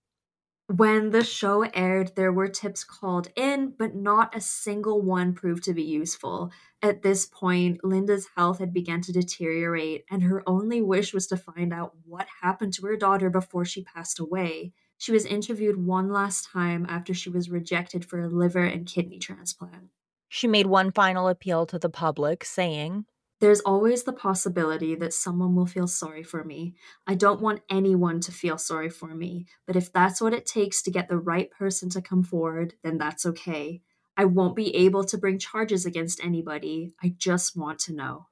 When 0.69 1.11
the 1.11 1.25
show 1.25 1.63
aired, 1.63 2.15
there 2.15 2.31
were 2.31 2.47
tips 2.47 2.85
called 2.85 3.29
in, 3.35 3.75
but 3.77 3.97
not 3.97 4.37
a 4.37 4.41
single 4.41 5.01
one 5.01 5.33
proved 5.33 5.65
to 5.65 5.75
be 5.75 5.83
useful. 5.83 6.53
At 6.81 7.03
this 7.03 7.27
point, 7.27 7.83
Linda's 7.83 8.29
health 8.37 8.61
had 8.61 8.73
begun 8.73 9.01
to 9.03 9.13
deteriorate, 9.13 10.05
and 10.11 10.23
her 10.23 10.45
only 10.47 10.81
wish 10.81 11.13
was 11.13 11.27
to 11.29 11.37
find 11.37 11.73
out 11.73 11.97
what 12.05 12.29
happened 12.43 12.75
to 12.75 12.87
her 12.87 12.97
daughter 12.97 13.31
before 13.31 13.65
she 13.65 13.83
passed 13.83 14.21
away. 14.21 14.73
She 15.01 15.13
was 15.13 15.25
interviewed 15.25 15.87
one 15.87 16.13
last 16.13 16.51
time 16.53 16.85
after 16.87 17.15
she 17.15 17.31
was 17.31 17.49
rejected 17.49 18.05
for 18.05 18.21
a 18.21 18.29
liver 18.29 18.65
and 18.65 18.87
kidney 18.87 19.19
transplant. 19.19 19.89
She 20.29 20.47
made 20.47 20.67
one 20.67 20.93
final 20.93 21.27
appeal 21.27 21.65
to 21.69 21.79
the 21.79 21.89
public, 21.89 22.45
saying, 22.45 23.07
There's 23.41 23.61
always 23.61 24.03
the 24.03 24.13
possibility 24.13 24.95
that 24.97 25.15
someone 25.15 25.55
will 25.55 25.65
feel 25.65 25.87
sorry 25.87 26.23
for 26.23 26.45
me. 26.45 26.75
I 27.07 27.15
don't 27.15 27.41
want 27.41 27.63
anyone 27.71 28.21
to 28.21 28.31
feel 28.31 28.59
sorry 28.59 28.91
for 28.91 29.15
me, 29.15 29.47
but 29.67 29.75
if 29.75 29.91
that's 29.91 30.21
what 30.21 30.35
it 30.35 30.45
takes 30.45 30.83
to 30.83 30.91
get 30.91 31.09
the 31.09 31.17
right 31.17 31.51
person 31.51 31.89
to 31.91 32.03
come 32.03 32.23
forward, 32.23 32.75
then 32.85 32.99
that's 32.99 33.25
okay. 33.25 33.81
I 34.19 34.27
won't 34.27 34.55
be 34.55 34.77
able 34.77 35.05
to 35.05 35.17
bring 35.17 35.39
charges 35.39 35.87
against 35.87 36.23
anybody. 36.23 36.93
I 37.03 37.15
just 37.17 37.57
want 37.57 37.79
to 37.81 37.95
know. 37.95 38.27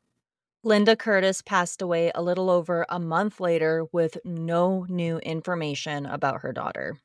Linda 0.63 0.95
Curtis 0.95 1.43
passed 1.43 1.83
away 1.83 2.13
a 2.15 2.23
little 2.23 2.49
over 2.49 2.87
a 2.89 3.01
month 3.01 3.41
later 3.41 3.87
with 3.93 4.19
no 4.25 4.87
new 4.89 5.19
information 5.19 6.07
about 6.07 6.43
her 6.43 6.53
daughter. 6.53 6.99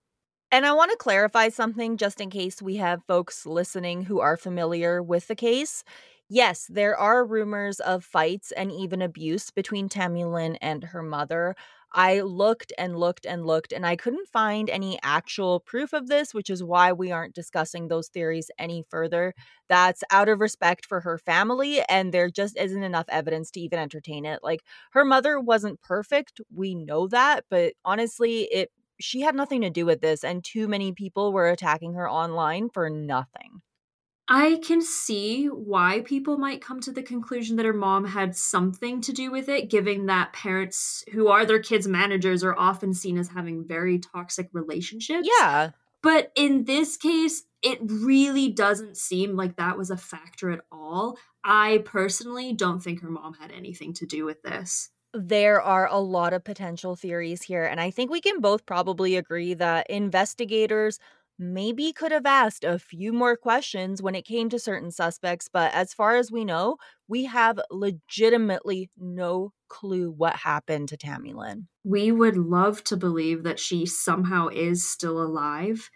And 0.52 0.66
I 0.66 0.74
want 0.74 0.92
to 0.92 0.98
clarify 0.98 1.50
something 1.50 1.98
just 1.98 2.22
in 2.22 2.30
case 2.30 2.62
we 2.62 2.76
have 2.78 3.04
folks 3.06 3.46
listening 3.46 4.04
who 4.04 4.20
are 4.20 4.38
familiar 4.38 5.02
with 5.02 5.28
the 5.28 5.36
case. 5.36 5.84
Yes, 6.30 6.68
there 6.70 6.96
are 6.98 7.26
rumors 7.26 7.80
of 7.80 8.04
fights 8.06 8.52
and 8.52 8.72
even 8.72 9.02
abuse 9.02 9.52
between 9.52 9.89
Tammy 9.89 10.26
Lynn 10.26 10.56
and 10.58 10.84
her 10.84 11.02
mother. 11.04 11.56
I 11.94 12.22
looked 12.22 12.74
and 12.78 12.98
looked 12.98 13.26
and 13.26 13.46
looked, 13.46 13.72
and 13.72 13.86
I 13.86 13.96
couldn't 13.96 14.28
find 14.30 14.70
any 14.70 15.00
actual 15.04 15.60
proof 15.60 15.94
of 15.94 16.08
this, 16.08 16.34
which 16.34 16.50
is 16.50 16.64
why 16.64 16.92
we 16.92 17.12
aren't 17.12 17.36
discussing 17.36 17.88
those 17.88 18.08
theories 18.10 18.50
any 18.58 18.84
further. 18.90 19.34
That's 19.70 20.04
out 20.12 20.30
of 20.30 20.40
respect 20.40 20.86
for 20.86 21.02
her 21.02 21.18
family, 21.18 21.82
and 21.90 22.12
there 22.14 22.30
just 22.30 22.58
isn't 22.58 22.84
enough 22.84 23.06
evidence 23.10 23.52
to 23.52 23.62
even 23.62 23.80
entertain 23.80 24.26
it. 24.26 24.40
Like, 24.44 24.62
her 24.92 25.06
mother 25.06 25.40
wasn't 25.40 25.82
perfect, 25.82 26.42
we 26.54 26.76
know 26.76 27.08
that, 27.08 27.46
but 27.50 27.74
honestly, 27.86 28.44
it 28.52 28.72
she 29.00 29.22
had 29.22 29.36
nothing 29.36 29.62
to 29.62 29.70
do 29.70 29.86
with 29.86 30.02
this, 30.02 30.24
and 30.24 30.44
too 30.44 30.68
many 30.68 30.94
people 30.94 31.34
were 31.34 31.50
attacking 31.50 31.94
her 31.96 32.10
online 32.10 32.70
for 32.70 32.90
nothing. 32.90 33.62
I 34.28 34.62
can 34.64 34.82
see 34.82 35.48
why 35.48 36.02
people 36.02 36.38
might 36.38 36.62
come 36.62 36.80
to 36.82 36.92
the 36.92 37.04
conclusion 37.04 37.58
that 37.58 37.66
her 37.66 37.74
mom 37.74 38.06
had 38.06 38.36
something 38.36 39.02
to 39.02 39.12
do 39.12 39.32
with 39.32 39.50
it, 39.50 39.70
given 39.70 40.06
that 40.06 40.34
parents 40.34 41.04
who 41.12 41.28
are 41.28 41.46
their 41.46 41.60
kids' 41.60 41.88
managers 41.88 42.44
are 42.44 42.58
often 42.58 42.94
seen 42.94 43.18
as 43.18 43.28
having 43.30 43.68
very 43.68 44.00
toxic 44.00 44.50
relationships. 44.54 45.28
Yeah. 45.40 45.72
But 46.02 46.32
in 46.36 46.64
this 46.66 46.98
case, 46.98 47.44
it 47.62 47.80
really 47.82 48.50
doesn't 48.50 48.98
seem 48.98 49.36
like 49.36 49.56
that 49.58 49.78
was 49.78 49.90
a 49.90 49.98
factor 49.98 50.52
at 50.52 50.62
all. 50.72 51.18
I 51.44 51.82
personally 51.86 52.54
don't 52.54 52.82
think 52.82 53.02
her 53.02 53.10
mom 53.10 53.34
had 53.34 53.52
anything 53.52 53.94
to 53.96 54.06
do 54.06 54.26
with 54.26 54.42
this. 54.42 54.90
There 55.14 55.62
are 55.62 55.88
a 55.88 56.00
lot 56.00 56.34
of 56.34 56.44
potential 56.44 56.96
theories 56.96 57.44
here, 57.44 57.66
and 57.66 57.80
I 57.80 57.92
think 57.92 58.10
we 58.10 58.20
can 58.20 58.42
both 58.42 58.66
probably 58.66 59.16
agree 59.16 59.54
that 59.54 59.90
investigators 59.90 60.98
maybe 61.38 61.93
could 61.93 62.12
have 62.12 62.26
asked 62.26 62.63
a 62.63 62.80
few 62.80 63.13
more 63.13 63.36
questions 63.36 64.02
when 64.02 64.15
it 64.15 64.26
came 64.26 64.50
to 64.50 64.60
certain 64.60 64.91
suspects, 64.91 65.48
but 65.52 65.74
as 65.74 65.93
far 65.93 66.15
as 66.15 66.32
we 66.32 66.46
know, 66.46 66.78
we 67.08 67.26
have 67.26 67.60
legitimately 67.72 68.89
no 68.98 69.54
clue 69.67 70.12
what 70.12 70.36
happened 70.38 70.89
to 70.89 70.98
Tammy 70.98 71.34
Lynn. 71.34 71.67
We 71.86 72.12
would 72.12 72.38
love 72.38 72.84
to 72.86 72.98
believe 72.98 73.43
that 73.43 73.60
she 73.60 73.86
somehow 73.86 74.48
is 74.50 74.89
still 74.89 75.22
alive. 75.22 75.89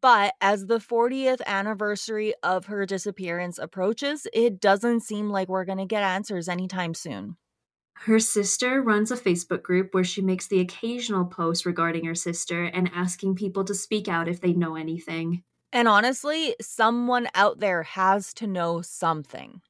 But 0.00 0.34
as 0.40 0.66
the 0.66 0.80
40th 0.80 1.40
anniversary 1.46 2.34
of 2.42 2.66
her 2.66 2.84
disappearance 2.86 3.58
approaches, 3.58 4.26
it 4.32 4.60
doesn't 4.60 5.00
seem 5.00 5.30
like 5.30 5.48
we're 5.48 5.64
going 5.64 5.78
to 5.78 5.86
get 5.86 6.02
answers 6.02 6.48
anytime 6.48 6.94
soon. 6.94 7.36
Her 7.94 8.18
sister 8.18 8.82
runs 8.82 9.10
a 9.10 9.16
Facebook 9.16 9.62
group 9.62 9.94
where 9.94 10.04
she 10.04 10.20
makes 10.20 10.46
the 10.46 10.60
occasional 10.60 11.24
post 11.24 11.64
regarding 11.64 12.04
her 12.04 12.14
sister 12.14 12.64
and 12.64 12.90
asking 12.94 13.36
people 13.36 13.64
to 13.64 13.74
speak 13.74 14.08
out 14.08 14.28
if 14.28 14.40
they 14.40 14.52
know 14.52 14.76
anything. 14.76 15.42
And 15.72 15.88
honestly, 15.88 16.54
someone 16.60 17.28
out 17.34 17.60
there 17.60 17.82
has 17.82 18.34
to 18.34 18.46
know 18.46 18.82
something. 18.82 19.62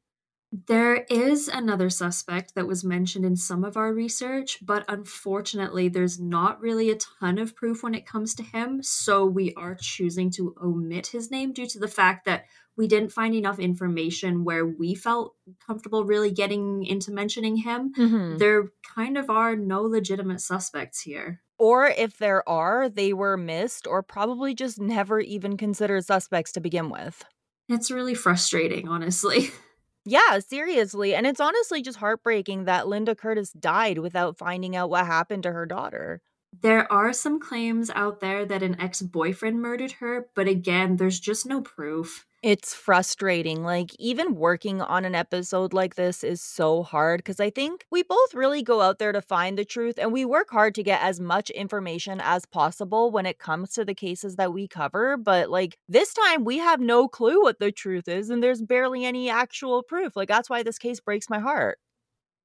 There 0.69 1.05
is 1.11 1.49
another 1.49 1.91
suspect 1.91 2.55
that 2.55 2.69
was 2.69 2.85
mentioned 2.85 3.25
in 3.25 3.35
some 3.35 3.65
of 3.65 3.77
our 3.77 3.93
research, 3.93 4.59
but 4.65 4.85
unfortunately, 4.87 5.89
there's 5.89 6.21
not 6.21 6.61
really 6.61 6.91
a 6.91 6.99
ton 7.19 7.39
of 7.39 7.57
proof 7.57 7.83
when 7.83 7.95
it 7.95 8.07
comes 8.07 8.37
to 8.37 8.45
him. 8.45 8.81
So 8.81 9.27
we 9.27 9.53
are 9.55 9.75
choosing 9.75 10.31
to 10.33 10.55
omit 10.63 11.09
his 11.09 11.29
name 11.29 11.53
due 11.53 11.67
to 11.67 11.81
the 11.81 11.89
fact 11.89 12.25
that 12.27 12.45
we 12.77 12.89
didn't 12.89 13.13
find 13.13 13.35
enough 13.35 13.59
information 13.59 14.45
where 14.45 14.67
we 14.67 14.95
felt 14.95 15.35
comfortable 15.65 16.05
really 16.05 16.31
getting 16.31 16.85
into 16.85 17.13
mentioning 17.13 17.57
him. 17.57 17.93
Mm-hmm. 17.97 18.39
There 18.39 18.69
kind 18.95 19.17
of 19.17 19.31
are 19.31 19.57
no 19.57 19.83
legitimate 19.83 20.41
suspects 20.41 21.01
here. 21.01 21.41
Or 21.59 21.87
if 21.87 22.19
there 22.19 22.47
are, 22.49 22.89
they 22.89 23.13
were 23.13 23.37
missed 23.37 23.87
or 23.87 24.03
probably 24.03 24.55
just 24.55 24.81
never 24.81 25.21
even 25.21 25.57
considered 25.57 26.05
suspects 26.05 26.53
to 26.53 26.61
begin 26.61 26.91
with. 26.91 27.25
It's 27.69 27.91
really 27.91 28.15
frustrating, 28.15 28.89
honestly. 28.89 29.51
Yeah, 30.07 30.39
seriously. 30.41 31.15
And 31.15 31.27
it's 31.27 31.41
honestly 31.41 31.81
just 31.81 31.99
heartbreaking 31.99 32.65
that 32.65 32.89
Linda 32.89 33.15
Curtis 33.15 33.53
died 33.53 33.99
without 33.99 34.37
finding 34.37 34.77
out 34.77 34.91
what 34.91 35.07
happened 35.07 35.45
to 35.45 35.53
her 35.53 35.65
daughter. 35.65 36.21
There 36.61 36.91
are 36.93 37.13
some 37.13 37.41
claims 37.41 37.91
out 37.91 38.21
there 38.21 38.45
that 38.45 38.63
an 38.63 38.81
ex 38.81 39.03
boyfriend 39.03 39.61
murdered 39.61 39.93
her, 39.93 40.27
but 40.35 40.47
again, 40.47 40.97
there's 40.97 41.19
just 41.19 41.47
no 41.47 41.63
proof. 41.63 42.27
It's 42.45 42.75
frustrating. 42.75 43.63
Like, 43.63 43.93
even 43.99 44.35
working 44.35 44.83
on 44.83 45.07
an 45.07 45.15
episode 45.15 45.73
like 45.73 45.95
this 45.95 46.23
is 46.23 46.43
so 46.43 46.83
hard 46.83 47.21
because 47.21 47.41
I 47.41 47.49
think 47.49 47.87
we 47.91 48.03
both 48.03 48.35
really 48.35 48.63
go 48.63 48.83
out 48.83 48.99
there 48.99 49.13
to 49.13 49.23
find 49.23 49.57
the 49.57 49.65
truth 49.65 49.99
and 49.99 50.13
we 50.13 50.27
work 50.27 50.51
hard 50.51 50.75
to 50.75 50.83
get 50.83 51.01
as 51.01 51.19
much 51.19 51.49
information 51.49 52.21
as 52.23 52.45
possible 52.45 53.11
when 53.11 53.25
it 53.25 53.39
comes 53.39 53.71
to 53.73 53.85
the 53.87 53.95
cases 53.95 54.37
that 54.37 54.53
we 54.53 54.69
cover. 54.69 55.17
But, 55.17 55.49
like, 55.49 55.79
this 55.89 56.13
time 56.13 56.45
we 56.45 56.59
have 56.59 56.81
no 56.81 57.09
clue 57.09 57.41
what 57.41 57.61
the 57.61 57.73
truth 57.73 58.09
is 58.09 58.29
and 58.29 58.43
there's 58.43 58.61
barely 58.61 59.07
any 59.07 59.31
actual 59.31 59.83
proof. 59.83 60.15
Like, 60.15 60.29
that's 60.29 60.51
why 60.51 60.63
this 60.63 60.79
case 60.79 61.01
breaks 61.01 61.31
my 61.31 61.39
heart. 61.39 61.79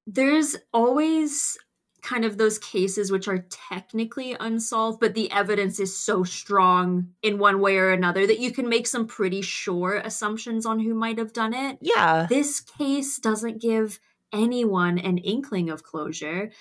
There's 0.08 0.56
always 0.74 1.58
kind 2.02 2.26
of 2.26 2.38
those 2.38 2.58
cases 2.58 3.12
which 3.12 3.28
are 3.28 3.46
technically 3.50 4.36
unsolved, 4.40 5.00
but 5.00 5.14
the 5.14 5.32
evidence 5.32 5.80
is 5.80 5.98
so 5.98 6.24
strong 6.24 7.10
in 7.22 7.38
one 7.38 7.60
way 7.60 7.78
or 7.78 7.92
another 7.92 8.26
that 8.26 8.40
you 8.40 8.52
can 8.52 8.70
make 8.70 8.88
some 8.88 9.08
pretty 9.08 9.42
sure 9.42 9.96
assumptions 9.96 10.66
on 10.66 10.80
who 10.80 10.94
might 10.94 11.18
have 11.18 11.34
done 11.34 11.54
it. 11.54 11.78
Yeah. 11.82 12.28
This 12.30 12.62
case 12.62 13.20
doesn't 13.20 13.62
give 13.62 14.00
anyone 14.32 14.98
an 14.98 15.18
inkling 15.18 15.70
of 15.70 15.84
closure. 15.84 16.52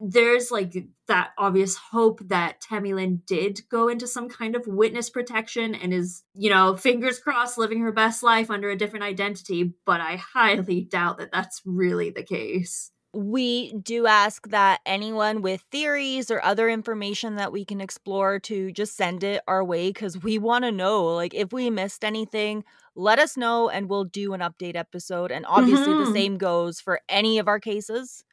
There's 0.00 0.50
like 0.50 0.74
that 1.06 1.30
obvious 1.38 1.76
hope 1.76 2.20
that 2.28 2.60
Tammy 2.60 2.92
Lynn 2.92 3.22
did 3.24 3.60
go 3.68 3.86
into 3.86 4.08
some 4.08 4.28
kind 4.28 4.56
of 4.56 4.66
witness 4.66 5.10
protection 5.10 5.76
and 5.76 5.94
is, 5.94 6.24
you 6.34 6.50
know, 6.50 6.76
fingers 6.76 7.20
crossed 7.20 7.56
living 7.56 7.80
her 7.82 7.92
best 7.92 8.24
life 8.24 8.50
under 8.50 8.68
a 8.68 8.76
different 8.76 9.04
identity, 9.04 9.74
but 9.86 10.00
I 10.00 10.16
highly 10.16 10.80
doubt 10.80 11.18
that 11.18 11.30
that's 11.30 11.62
really 11.64 12.10
the 12.10 12.24
case. 12.24 12.90
We 13.14 13.74
do 13.74 14.06
ask 14.06 14.48
that 14.48 14.80
anyone 14.86 15.42
with 15.42 15.60
theories 15.70 16.30
or 16.30 16.42
other 16.42 16.70
information 16.70 17.36
that 17.36 17.52
we 17.52 17.62
can 17.62 17.78
explore 17.80 18.38
to 18.40 18.72
just 18.72 18.96
send 18.96 19.22
it 19.22 19.42
our 19.46 19.62
way 19.62 19.90
because 19.90 20.22
we 20.22 20.38
want 20.38 20.64
to 20.64 20.72
know. 20.72 21.04
Like, 21.14 21.34
if 21.34 21.52
we 21.52 21.68
missed 21.68 22.04
anything, 22.06 22.64
let 22.94 23.18
us 23.18 23.36
know 23.36 23.68
and 23.68 23.90
we'll 23.90 24.04
do 24.04 24.32
an 24.32 24.40
update 24.40 24.76
episode. 24.76 25.30
And 25.30 25.44
obviously, 25.46 25.92
Mhm. 25.92 25.98
the 25.98 26.06
same 26.06 26.38
goes 26.38 26.80
for 26.80 27.00
any 27.10 27.38
of 27.38 27.48
our 27.48 27.60
cases. 27.60 28.24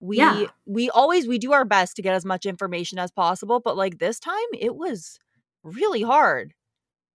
We 0.00 0.48
Yeah. 0.48 0.52
we 0.66 0.90
always 0.90 1.28
we 1.28 1.38
do 1.38 1.52
our 1.52 1.64
best 1.66 1.96
to 1.96 2.02
get 2.02 2.14
as 2.14 2.24
much 2.24 2.46
information 2.46 2.98
as 2.98 3.12
possible, 3.12 3.60
but 3.60 3.76
like 3.76 3.98
this 3.98 4.20
time 4.20 4.48
it 4.58 4.76
was 4.76 5.18
really 5.64 6.02
hard. 6.02 6.54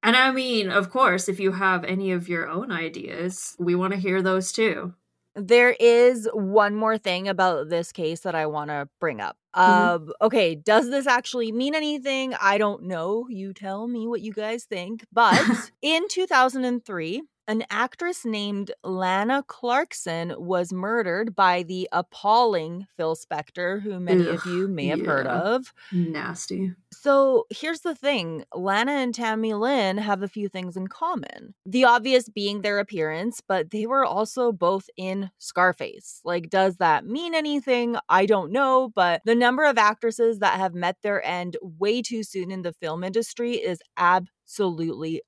And 0.04 0.16
I 0.16 0.32
mean, 0.32 0.70
of 0.70 0.90
course, 0.92 1.28
if 1.30 1.40
you 1.40 1.54
have 1.54 1.84
any 1.84 2.12
of 2.12 2.28
your 2.30 2.48
own 2.48 2.72
ideas, 2.72 3.56
we 3.60 3.74
want 3.76 3.94
to 3.94 4.00
hear 4.00 4.22
those 4.22 4.52
too. 4.52 4.94
There 5.36 5.76
is 5.80 6.28
one 6.34 6.76
more 6.76 6.98
thing 6.98 7.28
about 7.30 7.70
this 7.70 7.92
case 7.94 8.22
that 8.22 8.36
I 8.36 8.48
want 8.48 8.70
to 8.70 8.90
bring 9.00 9.22
up. 9.22 9.38
Mhm. 9.56 9.62
Um, 9.96 10.14
okay, 10.22 10.56
does 10.56 10.90
this 10.90 11.08
actually 11.08 11.52
mean 11.52 11.74
anything? 11.74 12.34
I 12.42 12.58
don't 12.58 12.84
know. 12.84 13.28
You 13.30 13.54
tell 13.54 13.88
me 13.88 14.08
what 14.08 14.22
you 14.22 14.34
guys 14.34 14.66
think. 14.66 15.06
But 15.12 15.40
in 15.82 16.08
2003, 16.10 17.22
an 17.52 17.66
actress 17.70 18.24
named 18.24 18.72
Lana 18.82 19.44
Clarkson 19.46 20.34
was 20.38 20.72
murdered 20.72 21.36
by 21.36 21.64
the 21.64 21.90
appalling 21.92 22.88
Phil 22.96 23.14
Spector, 23.14 23.82
who 23.82 24.00
many 24.00 24.26
of 24.26 24.46
you 24.46 24.70
may 24.70 24.86
have 24.86 25.06
heard 25.06 25.28
of. 25.28 25.74
Nasty. 25.92 26.72
So 26.94 27.48
here's 27.50 27.82
the 27.82 27.94
thing 27.94 28.46
Lana 28.56 28.94
and 28.94 29.14
Tammy 29.14 29.54
Lynn 29.54 29.98
have 29.98 30.24
a 30.24 30.30
few 30.30 30.48
things 30.48 30.78
in 30.78 30.88
common. 30.88 31.54
The 31.66 31.84
obvious 31.84 32.30
being 32.30 32.62
their 32.62 32.80
appearance, 32.80 33.42
but 33.46 33.72
they 33.72 33.86
were 33.86 34.06
also 34.06 34.54
both 34.54 34.90
in 34.96 35.30
Scarface. 35.38 36.22
Like, 36.24 36.50
does 36.50 36.78
that 36.78 37.06
mean 37.06 37.36
anything? 37.36 37.98
I 38.08 38.26
don't 38.28 38.54
know, 38.54 38.94
but 38.96 39.22
the 39.26 39.36
number 39.36 39.66
of 39.66 39.78
actresses 39.78 40.40
that 40.40 40.58
have 40.58 40.74
met 40.74 40.96
their 41.04 41.22
end 41.26 41.58
way 41.62 42.02
too 42.02 42.24
soon 42.24 42.50
in 42.50 42.62
the 42.62 42.72
film 42.72 43.04
industry 43.04 43.56
is 43.56 43.82
absolutely 43.98 44.41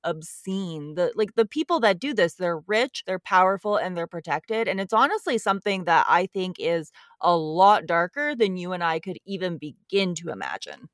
obscene. 0.03 0.95
The 0.95 1.12
like 1.15 1.36
the 1.36 1.45
people 1.45 1.79
that 1.81 1.99
do 1.99 2.13
this, 2.13 2.36
they're 2.36 2.59
rich, 2.59 3.03
they're 3.05 3.19
powerful, 3.19 3.77
and 3.77 3.95
they're 3.97 4.07
protected. 4.07 4.67
And 4.67 4.79
it's 4.79 4.93
honestly 4.93 5.38
something 5.38 5.86
that 5.86 6.05
I 6.09 6.27
think 6.27 6.57
is 6.59 6.91
a 7.21 7.36
lot 7.36 7.86
darker 7.86 8.36
than 8.36 8.57
you 8.57 8.73
and 8.73 8.83
I 8.83 8.99
could 8.99 9.17
even 9.25 9.57
begin 9.57 10.15
to 10.15 10.29
imagine. 10.29 10.89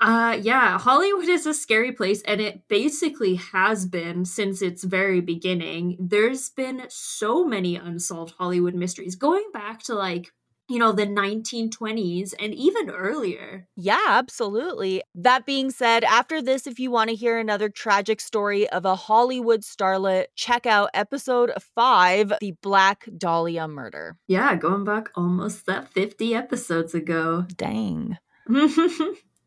Uh 0.00 0.38
yeah, 0.42 0.78
Hollywood 0.78 1.28
is 1.28 1.46
a 1.46 1.54
scary 1.54 1.92
place 1.92 2.20
and 2.22 2.40
it 2.40 2.66
basically 2.68 3.36
has 3.36 3.86
been 3.86 4.24
since 4.24 4.60
its 4.60 4.82
very 4.84 5.20
beginning. 5.20 5.96
There's 6.00 6.50
been 6.50 6.84
so 6.88 7.44
many 7.44 7.76
unsolved 7.76 8.34
Hollywood 8.36 8.74
mysteries 8.74 9.14
going 9.14 9.48
back 9.52 9.82
to 9.84 9.94
like, 9.94 10.32
you 10.68 10.78
know, 10.78 10.92
the 10.92 11.06
1920s 11.06 12.34
and 12.38 12.54
even 12.54 12.90
earlier. 12.90 13.66
Yeah, 13.76 14.00
absolutely. 14.06 15.02
That 15.14 15.44
being 15.44 15.70
said, 15.70 16.04
after 16.04 16.40
this, 16.40 16.66
if 16.66 16.78
you 16.78 16.90
want 16.90 17.10
to 17.10 17.16
hear 17.16 17.38
another 17.38 17.68
tragic 17.68 18.20
story 18.20 18.68
of 18.70 18.84
a 18.84 18.96
Hollywood 18.96 19.60
starlet, 19.60 20.26
check 20.36 20.66
out 20.66 20.90
episode 20.94 21.52
five 21.74 22.32
The 22.40 22.54
Black 22.62 23.06
Dahlia 23.16 23.68
Murder. 23.68 24.16
Yeah, 24.26 24.56
going 24.56 24.84
back 24.84 25.10
almost 25.14 25.66
that 25.66 25.92
50 25.92 26.34
episodes 26.34 26.94
ago. 26.94 27.46
Dang. 27.56 28.18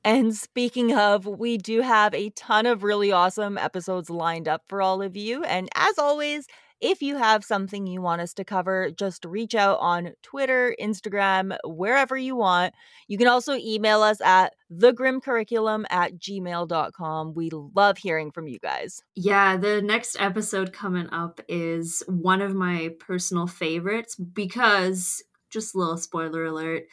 And 0.08 0.34
speaking 0.34 0.95
of, 0.95 1.25
we 1.25 1.58
do 1.58 1.82
have 1.82 2.13
a 2.13 2.30
ton 2.30 2.65
of 2.65 2.82
really 2.82 3.12
awesome 3.12 3.58
episodes 3.58 4.10
lined 4.10 4.47
up 4.47 4.63
for 4.69 4.82
all 4.82 5.01
of 5.01 5.17
you. 5.17 5.43
And 5.43 5.67
as 5.75 5.97
always, 5.97 6.47
if 6.82 7.02
you 7.02 7.18
have 7.18 7.44
something 7.44 7.88
you 7.88 8.02
want 8.02 8.22
us 8.22 8.34
to 8.36 8.44
cover, 8.44 8.92
just 8.92 9.26
reach 9.26 9.56
out 9.56 9.80
on 9.80 10.13
Twitter, 10.22 10.76
Instagram, 10.80 11.58
wherever 11.66 12.16
you 12.18 12.36
want. 12.36 12.74
You 13.08 13.18
can 13.18 13.28
also 13.28 13.54
email 13.54 14.02
us 14.02 14.22
at 14.22 14.54
thegrimcurriculum 14.72 15.86
at 15.90 16.18
gmail.com. 16.20 17.34
We 17.34 17.50
love 17.52 17.98
hearing 17.98 18.32
from 18.32 18.48
you 18.48 18.60
guys. 18.60 19.02
Yeah, 19.16 19.58
the 19.58 19.82
next 19.82 20.18
episode 20.20 20.74
coming 20.74 21.10
up 21.12 21.42
is 21.48 22.04
one 22.08 22.42
of 22.42 22.54
my 22.54 22.92
personal 23.00 23.48
favorites 23.48 24.16
because, 24.16 25.24
just 25.50 25.74
a 25.74 25.78
little 25.80 25.98
spoiler 25.98 26.46
alert, 26.46 26.84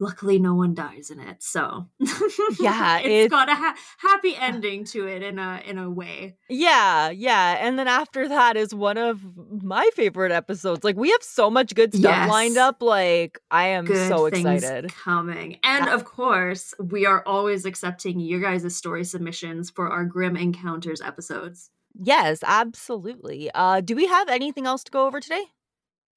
luckily 0.00 0.38
no 0.38 0.54
one 0.54 0.74
dies 0.74 1.10
in 1.10 1.20
it. 1.20 1.42
So 1.42 1.86
Yeah, 2.60 2.98
it's 2.98 3.06
it's- 3.06 3.28
got 3.28 3.48
a 3.48 3.54
ha- 3.54 3.76
happy 3.98 4.34
ending 4.36 4.84
to 4.86 5.06
it 5.06 5.22
in 5.22 5.38
a 5.38 5.62
in 5.64 5.78
a 5.78 5.88
way. 5.90 6.36
Yeah, 6.48 7.10
yeah. 7.10 7.58
And 7.60 7.78
then 7.78 7.86
after 7.86 8.26
that 8.28 8.56
is 8.56 8.74
one 8.74 8.98
of 8.98 9.20
my 9.62 9.88
favorite 9.94 10.32
episodes. 10.32 10.82
Like, 10.82 10.96
we 10.96 11.10
have 11.10 11.22
so 11.22 11.50
much 11.50 11.74
good 11.74 11.92
stuff 11.94 12.10
Yes. 12.16 12.28
lined 12.30 12.56
up. 12.58 12.82
Like, 12.82 13.38
I 13.50 13.66
am 13.68 13.84
Good 13.84 14.08
so 14.08 14.26
excited. 14.26 14.92
coming, 14.92 15.58
and 15.62 15.86
Yeah. 15.86 15.94
of 15.94 16.04
course, 16.04 16.74
we 16.80 17.06
are 17.06 17.22
always 17.26 17.64
accepting 17.64 18.18
your 18.20 18.40
guys' 18.40 18.74
story 18.74 19.04
submissions 19.04 19.70
for 19.70 19.88
our 19.90 20.04
Grim 20.04 20.36
Encounters 20.36 21.00
episodes. 21.00 21.70
Yes, 22.02 22.40
absolutely. 22.46 23.50
Uh, 23.54 23.80
do 23.80 23.94
we 23.96 24.06
have 24.06 24.28
anything 24.28 24.64
else 24.66 24.82
to 24.84 24.90
go 24.92 25.06
over 25.06 25.20
today? 25.20 25.44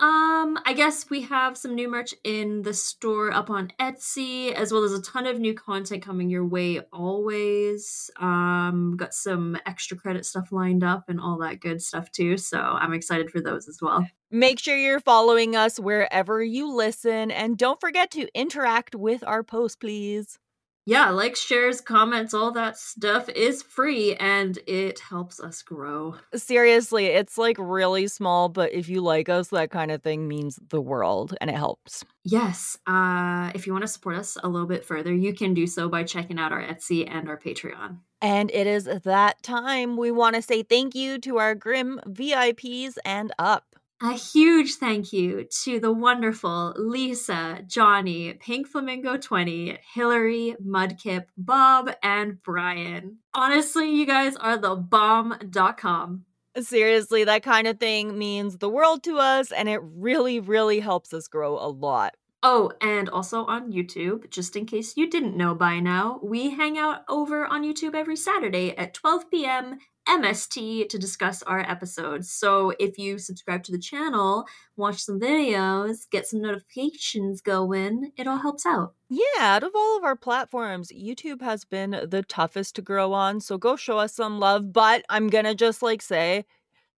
Um, 0.04 0.60
I 0.66 0.74
guess 0.74 1.10
we 1.10 1.22
have 1.22 1.58
some 1.58 1.76
new 1.76 1.88
merch 1.88 2.14
in 2.26 2.64
the 2.64 2.74
store 2.74 3.32
up 3.32 3.50
on 3.50 3.72
Etsy, 3.80 4.52
as 4.52 4.74
well 4.74 4.84
as 4.84 4.92
a 4.92 5.02
ton 5.02 5.26
of 5.26 5.40
new 5.40 5.54
content 5.54 6.04
coming 6.04 6.30
your 6.30 6.46
way 6.46 6.82
always. 6.92 8.12
Um, 8.20 8.96
got 8.98 9.14
some 9.14 9.58
extra 9.66 9.96
credit 9.96 10.26
stuff 10.26 10.52
lined 10.52 10.84
up 10.84 11.06
and 11.08 11.22
all 11.22 11.38
that 11.38 11.62
good 11.62 11.82
stuff 11.82 12.12
too. 12.12 12.36
So 12.36 12.60
I'm 12.60 12.92
excited 12.92 13.32
for 13.32 13.40
those 13.40 13.70
as 13.70 13.80
well. 13.82 14.06
Make 14.30 14.60
sure 14.60 14.76
you're 14.76 15.00
following 15.00 15.56
us 15.56 15.80
wherever 15.80 16.44
you 16.44 16.76
listen, 16.76 17.32
and 17.32 17.58
don't 17.58 17.80
forget 17.80 18.12
to 18.12 18.28
interact 18.38 18.96
with 18.96 19.24
our 19.24 19.42
post, 19.42 19.80
please. 19.80 20.38
Yeah, 20.86 21.10
likes, 21.12 21.40
shares, 21.40 21.80
comments, 21.80 22.34
all 22.34 22.52
that 22.52 22.78
stuff 22.78 23.30
is 23.30 23.64
free 23.64 24.16
and 24.16 24.60
it 24.68 25.00
helps 25.00 25.40
us 25.40 25.62
grow. 25.62 26.16
Seriously, 26.36 27.06
it's 27.06 27.38
like 27.38 27.56
really 27.58 28.08
small, 28.08 28.50
but 28.50 28.74
if 28.74 28.90
you 28.90 29.02
like 29.02 29.30
us, 29.30 29.48
that 29.50 29.72
kind 29.72 29.92
of 29.92 30.04
thing 30.04 30.28
means 30.28 30.60
the 30.70 30.82
world 30.82 31.36
and 31.40 31.50
it 31.50 31.56
helps. 31.56 32.04
Yes, 32.26 32.78
uh, 32.86 33.52
if 33.56 33.66
you 33.66 33.72
want 33.72 33.84
to 33.84 33.88
support 33.88 34.18
us 34.18 34.38
a 34.44 34.50
little 34.50 34.68
bit 34.68 34.84
further, 34.84 35.14
you 35.14 35.34
can 35.34 35.54
do 35.54 35.68
so 35.68 35.88
by 35.88 36.04
checking 36.04 36.38
out 36.38 36.52
our 36.52 36.62
Etsy 36.62 37.10
and 37.10 37.30
our 37.30 37.40
Patreon. 37.40 38.00
And 38.22 38.52
it 38.52 38.68
is 38.68 38.86
that 38.86 39.44
time 39.44 39.98
we 39.98 40.12
want 40.12 40.36
to 40.36 40.42
say 40.42 40.64
thank 40.64 40.96
you 40.96 41.18
to 41.20 41.38
our 41.38 41.56
Grim 41.56 42.00
VIPs 42.08 42.98
and 43.06 43.34
up. 43.40 43.76
A 44.04 44.12
huge 44.12 44.74
thank 44.76 45.14
you 45.14 45.46
to 45.64 45.80
the 45.80 45.94
wonderful 45.94 46.74
Lisa, 46.76 47.64
Johnny, 47.66 48.34
Pink 48.34 48.68
Flamingo 48.68 49.16
20, 49.16 49.78
Hillary, 49.94 50.58
Mudkip, 50.62 51.28
Bob, 51.38 51.90
and 52.04 52.44
Brian. 52.44 53.20
Honestly, 53.34 53.96
you 53.96 54.06
guys 54.06 54.36
are 54.36 54.58
the 54.58 54.76
bomb.com. 54.76 56.26
Seriously, 56.60 57.24
that 57.24 57.44
kind 57.44 57.66
of 57.66 57.80
thing 57.80 58.18
means 58.18 58.58
the 58.58 58.68
world 58.68 59.04
to 59.04 59.20
us, 59.20 59.54
and 59.54 59.70
it 59.70 59.80
really, 59.82 60.42
really 60.42 60.82
helps 60.82 61.14
us 61.14 61.30
grow 61.30 61.58
a 61.58 61.72
lot. 61.72 62.14
Oh, 62.46 62.74
and 62.82 63.08
also 63.08 63.46
on 63.46 63.72
YouTube, 63.72 64.30
just 64.30 64.58
in 64.58 64.66
case 64.66 64.98
you 64.98 65.10
didn't 65.10 65.38
know 65.38 65.56
by 65.56 65.80
now, 65.80 66.20
we 66.22 66.50
hang 66.50 66.78
out 66.78 67.06
over 67.08 67.46
on 67.46 67.64
YouTube 67.64 67.96
every 67.96 68.18
Saturday 68.18 68.76
at 68.76 68.94
12 68.94 69.32
p.m. 69.32 69.78
MST 70.08 70.90
to 70.90 70.98
discuss 70.98 71.42
our 71.44 71.60
episodes. 71.60 72.32
So 72.32 72.74
if 72.80 72.98
you 72.98 73.18
subscribe 73.18 73.64
to 73.64 73.72
the 73.72 73.80
channel, 73.80 74.46
watch 74.76 75.04
some 75.04 75.20
videos, 75.20 76.10
get 76.10 76.28
some 76.28 76.42
notifications 76.42 77.42
going, 77.42 78.12
it 78.18 78.28
all 78.28 78.38
helps 78.38 78.66
out. 78.66 78.94
Yeah, 79.10 79.24
out 79.40 79.64
of 79.64 79.72
all 79.76 79.98
of 79.98 80.04
our 80.04 80.16
platforms, 80.16 80.92
YouTube 80.92 81.42
has 81.42 81.64
been 81.66 81.92
the 82.08 82.24
toughest 82.24 82.76
to 82.76 82.82
grow 82.82 83.14
on, 83.14 83.40
so 83.40 83.58
go 83.58 83.76
show 83.76 83.98
us 83.98 84.16
some 84.16 84.40
love. 84.40 84.74
But 84.74 85.06
I'm 85.10 85.28
gonna 85.28 85.56
just 85.56 85.82
like 85.82 86.02
say, 86.02 86.46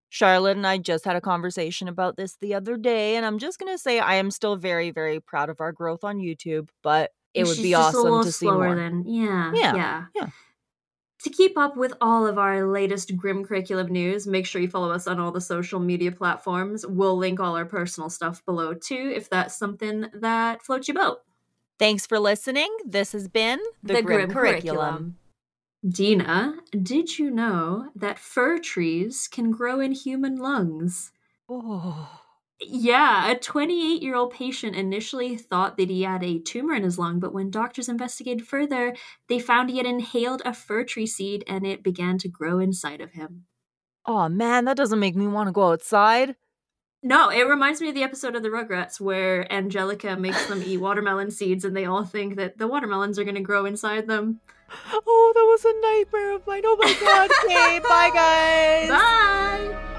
Charlotte 0.09 0.57
and 0.57 0.65
I 0.65 0.77
just 0.77 1.05
had 1.05 1.15
a 1.15 1.21
conversation 1.21 1.87
about 1.87 2.17
this 2.17 2.37
the 2.41 2.53
other 2.53 2.77
day, 2.77 3.17
and 3.17 3.25
I'm 3.25 3.37
just 3.37 3.59
gonna 3.59 3.77
say 3.77 3.99
I 3.99 4.15
am 4.15 4.31
still 4.31 4.55
very, 4.55 4.91
very 4.91 5.19
proud 5.19 5.49
of 5.49 5.61
our 5.61 5.71
growth 5.71 6.03
on 6.03 6.17
YouTube, 6.17 6.69
but 6.81 7.11
it 7.33 7.45
would 7.45 7.57
She's 7.57 7.63
be 7.63 7.73
awesome 7.73 8.23
to 8.23 8.31
see 8.31 8.49
more. 8.49 8.73
Than, 8.75 9.03
yeah, 9.05 9.51
Yeah, 9.53 9.75
yeah, 9.75 10.05
yeah. 10.15 10.27
To 11.25 11.31
keep 11.31 11.57
up 11.57 11.75
with 11.75 11.91
all 12.01 12.27
of 12.27 12.37
our 12.37 12.67
latest 12.67 13.17
Grim 13.17 13.43
Curriculum 13.43 13.87
news, 13.87 14.27
make 14.27 14.45
sure 14.45 14.61
you 14.61 14.67
follow 14.67 14.91
us 14.91 15.07
on 15.07 15.19
all 15.19 15.31
the 15.31 15.41
social 15.41 15.79
media 15.79 16.11
platforms. 16.11 16.85
We'll 16.85 17.17
link 17.17 17.39
all 17.39 17.57
our 17.57 17.65
personal 17.65 18.11
stuff 18.11 18.45
below 18.45 18.75
too, 18.75 19.11
if 19.15 19.27
that's 19.27 19.57
something 19.57 20.05
that 20.13 20.61
floats 20.61 20.87
your 20.87 20.93
boat. 20.93 21.23
Thanks 21.79 22.05
for 22.05 22.19
listening. 22.19 22.71
This 22.85 23.11
has 23.13 23.27
been 23.27 23.59
the, 23.81 24.03
Grim, 24.03 24.29
Curriculum. 24.29 25.17
Dina, 25.83 26.57
did 26.69 27.17
you 27.17 27.31
know 27.31 27.89
that 27.95 28.19
fir 28.19 28.59
trees 28.59 29.27
can 29.27 29.49
grow 29.49 29.79
in 29.79 29.93
human 29.93 30.35
lungs? 30.35 31.11
Oh. 31.49 32.21
Yeah, 32.61 33.29
a 33.31 33.37
28 33.37 34.01
year 34.01 34.15
old 34.15 34.31
patient 34.33 34.75
initially 34.75 35.35
thought 35.35 35.75
that 35.77 35.89
he 35.89 36.03
had 36.03 36.23
a 36.23 36.39
tumor 36.39 36.73
in 36.73 36.83
his 36.83 36.97
lung, 36.97 37.19
but 37.19 37.33
when 37.33 37.49
doctors 37.51 37.89
investigated 37.89 38.47
further, 38.47 38.95
they 39.27 39.39
found 39.39 39.69
he 39.69 39.77
had 39.77 39.85
inhaled 39.85 40.41
a 40.45 40.53
fir 40.53 40.83
tree 40.85 41.05
seed 41.05 41.43
and 41.47 41.65
it 41.67 41.83
began 41.83 42.17
to 42.19 42.29
grow 42.29 42.59
inside 42.59 43.01
of 43.01 43.11
him. 43.11 43.45
oh 44.05 44.29
man, 44.29 44.65
that 44.65 44.77
doesn't 44.77 44.99
make 44.99 45.15
me 45.15 45.27
want 45.27 45.47
to 45.47 45.51
go 45.51 45.71
outside. 45.71 46.35
No, 47.03 47.29
it 47.29 47.43
reminds 47.47 47.81
me 47.81 47.89
of 47.89 47.93
the 47.95 48.03
episode 48.03 48.35
of 48.35 48.41
the 48.41 48.49
Rugrats 48.49 48.99
where 48.99 49.51
Angelica 49.53 50.15
makes 50.15 50.47
them 50.47 50.63
eat 50.65 50.77
watermelon 50.81 51.29
seeds 51.31 51.63
and 51.65 51.75
they 51.75 51.85
all 51.85 52.03
think 52.05 52.35
that 52.37 52.57
the 52.57 52.67
watermelons 52.67 53.19
are 53.19 53.23
going 53.23 53.35
to 53.35 53.41
grow 53.41 53.65
inside 53.65 54.07
them. 54.07 54.39
Oh, 54.91 55.31
that 55.35 55.41
was 55.41 55.65
a 55.65 55.81
nightmare 55.81 56.35
of 56.35 56.47
mine. 56.47 56.63
Oh 56.65 56.77
my 56.79 56.95
god. 56.99 57.29
okay, 57.45 57.79
bye 57.79 58.09
guys. 58.13 58.89
Bye. 58.89 59.91